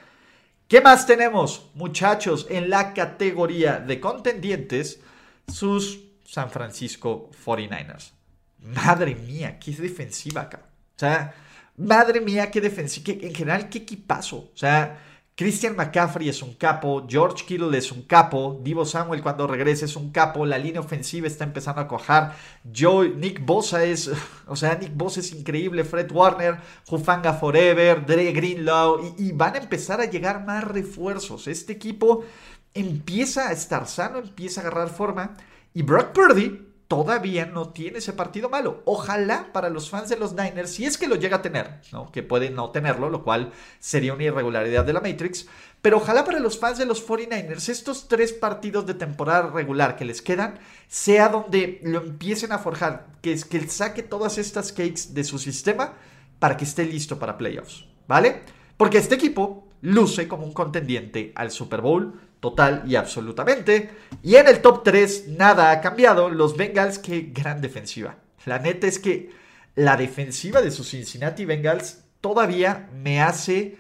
¿Qué 0.70 0.80
más 0.80 1.06
tenemos, 1.06 1.72
muchachos, 1.74 2.48
en 2.50 2.70
la 2.70 2.94
categoría 2.94 3.80
de 3.80 4.00
contendientes? 4.00 5.02
Sus 5.46 6.00
San 6.24 6.50
Francisco 6.50 7.30
49ers. 7.46 8.17
Madre 8.60 9.16
mía, 9.16 9.60
qué 9.60 9.72
defensiva 9.72 10.42
acá. 10.42 10.62
O 10.96 11.00
sea, 11.00 11.34
madre 11.78 12.22
mía, 12.22 12.50
qué 12.52 12.62
defensiva. 12.62 13.14
en 13.22 13.34
general, 13.34 13.70
qué 13.70 13.80
equipazo. 13.80 14.50
O 14.54 14.58
sea, 14.58 15.00
Christian 15.38 15.76
McCaffrey 15.76 16.30
es 16.30 16.42
un 16.42 16.56
capo, 16.56 17.06
George 17.08 17.46
Kittle 17.46 17.78
es 17.78 17.92
un 17.92 18.02
capo, 18.02 18.60
Divo 18.64 18.86
Samuel 18.86 19.22
cuando 19.22 19.46
regrese 19.46 19.86
es 19.86 19.96
un 19.96 20.12
capo, 20.12 20.48
la 20.48 20.58
línea 20.58 20.82
ofensiva 20.82 21.28
está 21.28 21.44
empezando 21.44 21.80
a 21.80 21.88
cojar, 21.88 22.36
Joe, 22.76 23.10
Nick 23.10 23.46
Bosa 23.46 23.84
es, 23.84 24.10
o 24.48 24.56
sea, 24.56 24.74
Nick 24.74 24.96
Bosa 24.96 25.20
es 25.20 25.32
increíble, 25.32 25.84
Fred 25.84 26.12
Warner, 26.12 26.58
Jufanga 26.88 27.34
Forever, 27.34 28.04
Dre 28.04 28.32
Greenlow, 28.32 29.14
y, 29.16 29.28
y 29.28 29.32
van 29.32 29.54
a 29.54 29.60
empezar 29.60 30.02
a 30.02 30.06
llegar 30.06 30.44
más 30.44 30.64
refuerzos. 30.64 31.48
Este 31.48 31.74
equipo 31.74 32.26
empieza 32.74 33.50
a 33.50 33.52
estar 33.52 33.86
sano, 33.86 34.18
empieza 34.18 34.62
a 34.62 34.64
agarrar 34.64 34.90
forma, 34.90 35.38
y 35.72 35.84
Brock 35.84 36.14
Purdy 36.14 36.67
todavía 36.88 37.46
no 37.46 37.70
tiene 37.70 37.98
ese 37.98 38.14
partido 38.14 38.50
malo. 38.50 38.82
Ojalá 38.86 39.52
para 39.52 39.70
los 39.70 39.90
fans 39.90 40.10
de 40.10 40.18
los 40.18 40.34
Niners, 40.34 40.72
si 40.72 40.86
es 40.86 40.98
que 40.98 41.08
lo 41.08 41.16
llega 41.16 41.38
a 41.38 41.42
tener, 41.42 41.82
¿no? 41.92 42.12
que 42.12 42.24
puede 42.24 42.50
no 42.50 42.72
tenerlo, 42.72 43.10
lo 43.10 43.24
cual 43.24 43.52
sería 43.80 44.14
una 44.14 44.24
irregularidad 44.24 44.86
de 44.86 44.94
la 44.94 45.02
Matrix, 45.02 45.48
pero 45.82 45.98
ojalá 45.98 46.24
para 46.24 46.40
los 46.40 46.58
fans 46.58 46.78
de 46.78 46.86
los 46.86 47.06
49ers 47.06 47.70
estos 47.70 48.08
tres 48.08 48.34
partidos 48.34 48.86
de 48.86 48.94
temporada 48.94 49.50
regular 49.50 49.96
que 49.96 50.06
les 50.06 50.22
quedan 50.22 50.60
sea 50.88 51.30
donde 51.30 51.80
lo 51.84 52.02
empiecen 52.02 52.52
a 52.52 52.60
forjar, 52.60 53.08
que 53.22 53.34
es 53.34 53.46
que 53.46 53.68
saque 53.68 54.04
todas 54.04 54.38
estas 54.38 54.72
cakes 54.72 55.14
de 55.14 55.24
su 55.24 55.40
sistema 55.40 55.94
para 56.40 56.56
que 56.56 56.64
esté 56.64 56.86
listo 56.86 57.20
para 57.20 57.38
playoffs, 57.38 57.86
¿vale? 58.08 58.44
Porque 58.78 58.98
este 58.98 59.16
equipo 59.16 59.68
luce 59.82 60.28
como 60.28 60.46
un 60.46 60.54
contendiente 60.54 61.32
al 61.36 61.52
Super 61.52 61.82
Bowl 61.82 62.20
total 62.40 62.84
y 62.88 62.96
absolutamente. 62.96 63.90
Y 64.24 64.36
en 64.36 64.48
el 64.48 64.62
top 64.62 64.84
3 64.84 65.30
nada 65.30 65.72
ha 65.72 65.82
cambiado. 65.82 66.30
Los 66.30 66.58
Bengals, 66.58 67.00
qué 67.00 67.32
gran 67.34 67.62
defensiva. 67.62 68.18
La 68.46 68.60
neta 68.60 68.88
es 68.88 69.00
que 69.00 69.32
la 69.76 69.98
defensiva 69.98 70.62
de 70.62 70.72
sus 70.72 70.90
Cincinnati 70.90 71.46
Bengals 71.46 72.04
todavía 72.22 72.90
me 72.94 73.22
hace 73.22 73.78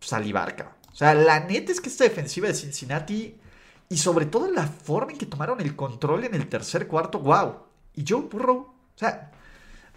salivar, 0.00 0.74
O 0.92 0.94
sea, 0.94 1.14
la 1.14 1.40
neta 1.40 1.72
es 1.72 1.80
que 1.80 1.88
esta 1.88 2.04
defensiva 2.04 2.48
de 2.48 2.54
Cincinnati 2.54 3.36
y 3.88 3.96
sobre 3.96 4.26
todo 4.26 4.50
la 4.50 4.66
forma 4.66 5.12
en 5.12 5.18
que 5.18 5.26
tomaron 5.26 5.60
el 5.60 5.76
control 5.76 6.24
en 6.24 6.34
el 6.34 6.48
tercer 6.48 6.88
cuarto, 6.88 7.20
wow. 7.20 7.56
Y 7.94 8.04
Joe 8.06 8.22
Burrow, 8.22 8.56
o 8.58 8.98
sea, 8.98 9.30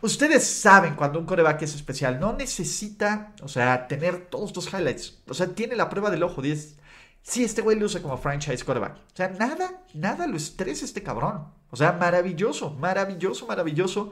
ustedes 0.01 0.45
saben 0.45 0.95
cuando 0.95 1.19
un 1.19 1.25
coreback 1.25 1.63
es 1.63 1.75
especial, 1.75 2.19
no 2.19 2.33
necesita, 2.33 3.33
o 3.41 3.47
sea, 3.47 3.87
tener 3.87 4.27
todos 4.27 4.55
los 4.55 4.71
highlights. 4.71 5.19
O 5.27 5.33
sea, 5.33 5.47
tiene 5.47 5.75
la 5.75 5.89
prueba 5.89 6.09
del 6.11 6.23
ojo, 6.23 6.41
10 6.41 6.75
Sí, 7.21 7.43
este 7.43 7.62
güey 7.62 7.77
luce 7.77 8.01
como 8.01 8.17
franchise 8.17 8.63
quarterback. 8.63 8.97
O 8.97 9.15
sea, 9.15 9.29
nada, 9.29 9.84
nada 9.93 10.25
lo 10.27 10.38
estresa 10.38 10.86
este 10.86 11.03
cabrón. 11.03 11.47
O 11.69 11.75
sea, 11.75 11.91
maravilloso, 11.91 12.71
maravilloso, 12.71 13.45
maravilloso. 13.45 14.12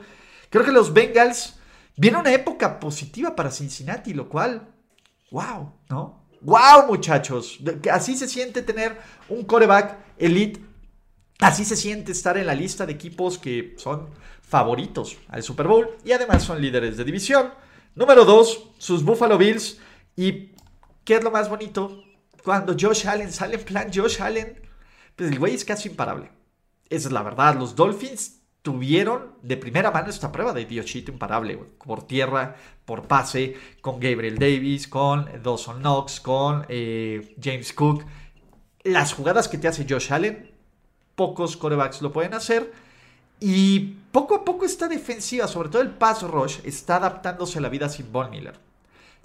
Creo 0.49 0.63
que 0.63 0.71
los 0.71 0.93
Bengals 0.93 1.59
viene 1.95 2.17
una 2.17 2.31
época 2.33 2.79
positiva 2.79 3.35
para 3.35 3.51
Cincinnati, 3.51 4.13
lo 4.13 4.29
cual, 4.29 4.67
wow, 5.31 5.73
¿no? 5.89 6.27
Wow, 6.41 6.87
muchachos. 6.87 7.59
Así 7.91 8.15
se 8.15 8.27
siente 8.27 8.61
tener 8.61 8.97
un 9.29 9.43
quarterback 9.43 9.97
elite. 10.17 10.61
Así 11.39 11.65
se 11.65 11.75
siente 11.75 12.11
estar 12.11 12.37
en 12.37 12.47
la 12.47 12.55
lista 12.55 12.85
de 12.85 12.93
equipos 12.93 13.37
que 13.37 13.75
son 13.77 14.09
favoritos 14.41 15.17
al 15.27 15.43
Super 15.43 15.67
Bowl 15.67 15.89
y 16.05 16.11
además 16.11 16.43
son 16.43 16.61
líderes 16.61 16.97
de 16.97 17.03
división. 17.03 17.51
Número 17.95 18.25
dos, 18.25 18.69
sus 18.77 19.03
Buffalo 19.03 19.37
Bills. 19.37 19.79
¿Y 20.15 20.51
qué 21.03 21.15
es 21.15 21.23
lo 21.23 21.31
más 21.31 21.49
bonito? 21.49 22.03
Cuando 22.47 22.77
Josh 22.79 23.05
Allen 23.05 23.33
sale 23.33 23.55
en 23.55 23.65
plan 23.65 23.91
Josh 23.93 24.21
Allen, 24.21 24.57
pues 25.17 25.29
el 25.29 25.37
güey 25.37 25.53
es 25.53 25.65
casi 25.65 25.89
imparable. 25.89 26.31
Esa 26.87 27.09
es 27.09 27.11
la 27.11 27.21
verdad. 27.21 27.55
Los 27.55 27.75
Dolphins 27.75 28.39
tuvieron 28.61 29.33
de 29.41 29.57
primera 29.57 29.91
mano 29.91 30.09
esta 30.09 30.31
prueba 30.31 30.53
de 30.53 30.63
Diochito 30.63 31.11
imparable, 31.11 31.57
por 31.57 32.07
tierra, 32.07 32.55
por 32.85 33.05
pase, 33.05 33.57
con 33.81 33.99
Gabriel 33.99 34.37
Davis, 34.39 34.87
con 34.87 35.29
Dawson 35.43 35.79
Knox, 35.79 36.21
con 36.21 36.65
eh, 36.69 37.35
James 37.43 37.73
Cook. 37.73 38.05
Las 38.85 39.11
jugadas 39.11 39.49
que 39.49 39.57
te 39.57 39.67
hace 39.67 39.85
Josh 39.85 40.13
Allen, 40.13 40.49
pocos 41.15 41.57
corebacks 41.57 42.01
lo 42.01 42.13
pueden 42.13 42.33
hacer. 42.33 42.71
Y 43.41 43.97
poco 44.13 44.35
a 44.35 44.45
poco 44.45 44.63
esta 44.63 44.87
defensiva, 44.87 45.49
sobre 45.49 45.67
todo 45.67 45.81
el 45.81 45.89
pass 45.89 46.23
rush, 46.23 46.59
está 46.63 46.95
adaptándose 46.95 47.57
a 47.57 47.61
la 47.61 47.67
vida 47.67 47.89
sin 47.89 48.09
Von 48.09 48.29
Miller. 48.29 48.66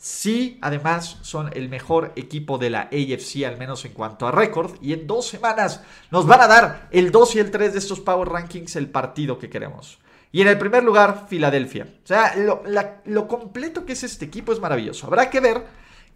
Sí, 0.04 0.58
además 0.62 1.18
son 1.22 1.50
el 1.52 1.68
mejor 1.68 2.12
equipo 2.16 2.58
de 2.58 2.70
la 2.70 2.90
AFC, 2.90 3.44
al 3.46 3.56
menos 3.56 3.84
en 3.84 3.92
cuanto 3.92 4.26
a 4.26 4.32
récord. 4.32 4.72
Y 4.80 4.94
en 4.94 5.06
dos 5.06 5.28
semanas 5.28 5.80
nos 6.10 6.26
van 6.26 6.40
a 6.40 6.48
dar 6.48 6.88
el 6.90 7.12
2 7.12 7.36
y 7.36 7.38
el 7.38 7.52
3 7.52 7.72
de 7.72 7.78
estos 7.78 8.00
Power 8.00 8.28
Rankings, 8.28 8.74
el 8.74 8.90
partido 8.90 9.38
que 9.38 9.48
queremos. 9.48 10.00
Y 10.32 10.40
en 10.40 10.48
el 10.48 10.58
primer 10.58 10.82
lugar, 10.82 11.26
Filadelfia. 11.28 11.84
O 12.02 12.06
sea, 12.06 12.34
lo, 12.34 13.28
completo 13.28 13.86
que 13.86 13.92
es 13.92 14.02
este 14.02 14.24
equipo 14.24 14.52
es 14.52 14.58
maravilloso. 14.58 15.06
Habrá 15.06 15.30
que 15.30 15.38
ver 15.38 15.64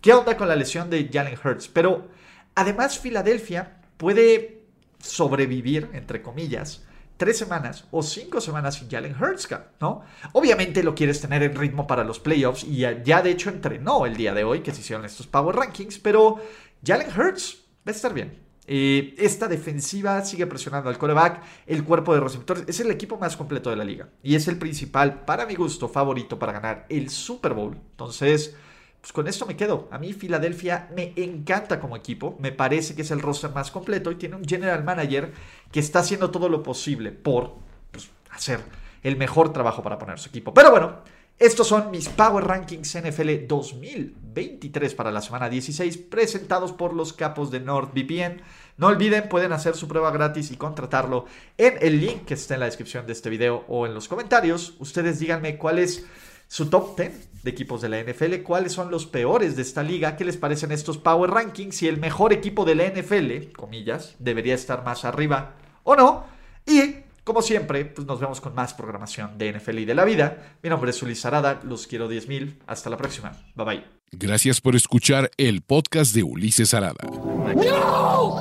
qué 0.01 0.13
onda 0.13 0.37
con 0.37 0.49
la 0.49 0.57
lesión 0.57 0.91
de 0.91 1.09
Jalen 1.13 1.39
Hurts. 1.45 1.69
Pero 1.69 2.09
además, 2.57 2.99
Filadelfia 2.99 3.83
puede 3.99 4.65
sobrevivir, 4.99 5.91
entre 5.93 6.23
comillas, 6.23 6.85
tres 7.17 7.39
semanas 7.39 7.85
o 7.91 8.03
cinco 8.03 8.41
semanas 8.41 8.77
sin 8.77 8.91
Jalen 8.91 9.17
Hurts, 9.21 9.49
¿no? 9.81 10.03
Obviamente 10.33 10.83
lo 10.83 10.95
quieres 10.95 11.21
tener 11.21 11.43
en 11.43 11.55
ritmo 11.55 11.87
para 11.87 12.05
los 12.05 12.21
playoffs 12.21 12.65
y 12.65 12.79
ya, 12.79 13.23
de 13.23 13.31
hecho 13.31 13.51
entrenó 13.51 14.07
el 14.07 14.17
día 14.17 14.35
de 14.35 14.45
hoy 14.45 14.61
que 14.61 14.73
se 14.73 14.81
hicieron 14.81 15.05
estos 15.05 15.27
Power 15.27 15.57
Rankings, 15.57 15.99
pero 15.99 16.41
Jalen 16.85 17.09
Hurts 17.19 17.59
va 17.87 17.91
a 17.93 17.95
estar 17.95 18.13
bien. 18.13 18.47
Eh, 18.69 19.15
esta 19.19 19.47
defensiva 19.47 20.25
sigue 20.25 20.47
presionando 20.47 20.91
al 20.91 20.99
coreback, 20.99 21.41
el 21.67 21.85
cuerpo 21.85 22.13
de 22.15 22.21
receptores 22.21 22.65
es 22.67 22.81
el 22.81 22.91
equipo 22.91 23.17
más 23.17 23.37
completo 23.37 23.71
de 23.71 23.77
la 23.77 23.85
liga 23.85 24.09
y 24.25 24.35
es 24.35 24.49
el 24.49 24.59
principal, 24.59 25.25
para 25.25 25.47
mi 25.47 25.55
gusto, 25.55 25.89
favorito 25.89 26.39
para 26.39 26.53
ganar 26.53 26.87
el 26.89 27.09
Super 27.09 27.55
Bowl. 27.55 27.79
Entonces, 27.93 28.57
pues 29.07 29.13
con 29.13 29.29
esto 29.29 29.47
me 29.47 29.57
quedo. 29.57 29.87
A 29.93 29.99
mí 29.99 30.13
Filadelfia 30.13 30.89
me 30.93 31.13
encanta 31.15 31.79
como 31.79 31.95
equipo, 31.95 32.37
me 32.41 32.51
parece 32.51 32.97
que 32.97 33.03
es 33.03 33.13
el 33.13 33.23
roster 33.23 33.53
más 33.53 33.71
completo 33.71 34.11
y 34.11 34.17
tiene 34.17 34.35
un 34.35 34.45
general 34.45 34.83
manager 34.83 35.33
que 35.71 35.79
está 35.79 36.01
haciendo 36.01 36.33
todo 36.33 36.49
lo 36.49 36.61
posible 36.65 37.13
por 37.13 37.55
pues, 37.93 38.11
hacer 38.33 38.59
el 39.05 39.17
mejor 39.17 39.53
trabajo 39.53 39.81
para 39.81 39.97
poner 39.97 40.19
su 40.19 40.31
equipo. 40.31 40.53
Pero 40.53 40.73
bueno, 40.73 41.03
estos 41.39 41.69
son 41.69 41.93
mis 41.93 42.09
Power 42.09 42.45
Rankings 42.49 42.97
NFL 42.97 43.47
2023 43.47 44.93
para 44.97 45.13
la 45.13 45.23
semana 45.23 45.49
16, 45.49 45.99
presentados 45.99 46.73
por 46.73 46.93
los 46.93 47.13
capos 47.13 47.53
de 47.53 47.61
NordVPN. 47.61 48.43
No 48.77 48.89
olviden, 48.89 49.29
pueden 49.29 49.53
hacer 49.53 49.77
su 49.77 49.87
prueba 49.87 50.11
gratis 50.11 50.51
y 50.51 50.57
contratarlo 50.57 51.27
en 51.57 51.79
el 51.81 52.01
link 52.01 52.25
que 52.25 52.35
está 52.35 52.55
en 52.55 52.61
la 52.61 52.67
descripción 52.67 53.07
de 53.07 53.13
este 53.13 53.31
video 53.31 53.65
o 53.69 53.87
en 53.87 53.95
los 53.95 54.09
comentarios. 54.09 54.75
Ustedes 54.81 55.21
díganme 55.21 55.59
cuál 55.59 55.79
es 55.79 56.05
su 56.49 56.69
top 56.71 56.97
10 56.99 57.43
de 57.43 57.51
equipos 57.51 57.81
de 57.81 57.89
la 57.89 58.03
NFL, 58.03 58.43
cuáles 58.43 58.73
son 58.73 58.91
los 58.91 59.07
peores 59.07 59.57
de 59.57 59.63
esta 59.63 59.83
liga, 59.83 60.17
qué 60.17 60.25
les 60.25 60.37
parecen 60.37 60.73
estos 60.73 60.99
Power 60.99 61.31
Rankings, 61.31 61.77
si 61.77 61.89
el 61.89 61.99
mejor 61.99 62.33
equipo 62.33 62.65
de 62.65 62.75
la 62.75 62.85
NFL, 62.89 63.53
comillas, 63.57 64.17
debería 64.19 64.55
estar 64.55 64.85
más 64.85 65.05
arriba 65.05 65.55
o 65.85 65.95
no. 65.95 66.25
Y, 66.67 66.97
como 67.23 67.43
siempre, 67.43 67.85
pues 67.85 68.07
nos 68.07 68.21
vemos 68.21 68.41
con 68.41 68.55
más 68.55 68.75
programación 68.75 69.39
de 69.39 69.53
NFL 69.53 69.79
y 69.79 69.85
de 69.85 69.95
la 69.95 70.05
vida. 70.05 70.57
Mi 70.63 70.71
nombre 70.71 70.91
es 70.91 71.03
Ulises 71.03 71.25
Arada, 71.27 71.61
los 71.63 71.87
quiero 71.87 72.11
10.000. 72.11 72.59
Hasta 72.67 72.91
la 72.91 72.97
próxima. 72.97 73.33
Bye 73.55 73.65
bye. 73.65 73.85
Gracias 74.13 74.61
por 74.61 74.77
escuchar 74.77 75.31
el 75.37 75.63
podcast 75.63 76.15
de 76.15 76.23
Ulises 76.23 76.75
Arada. 76.75 77.05
No! 77.05 78.41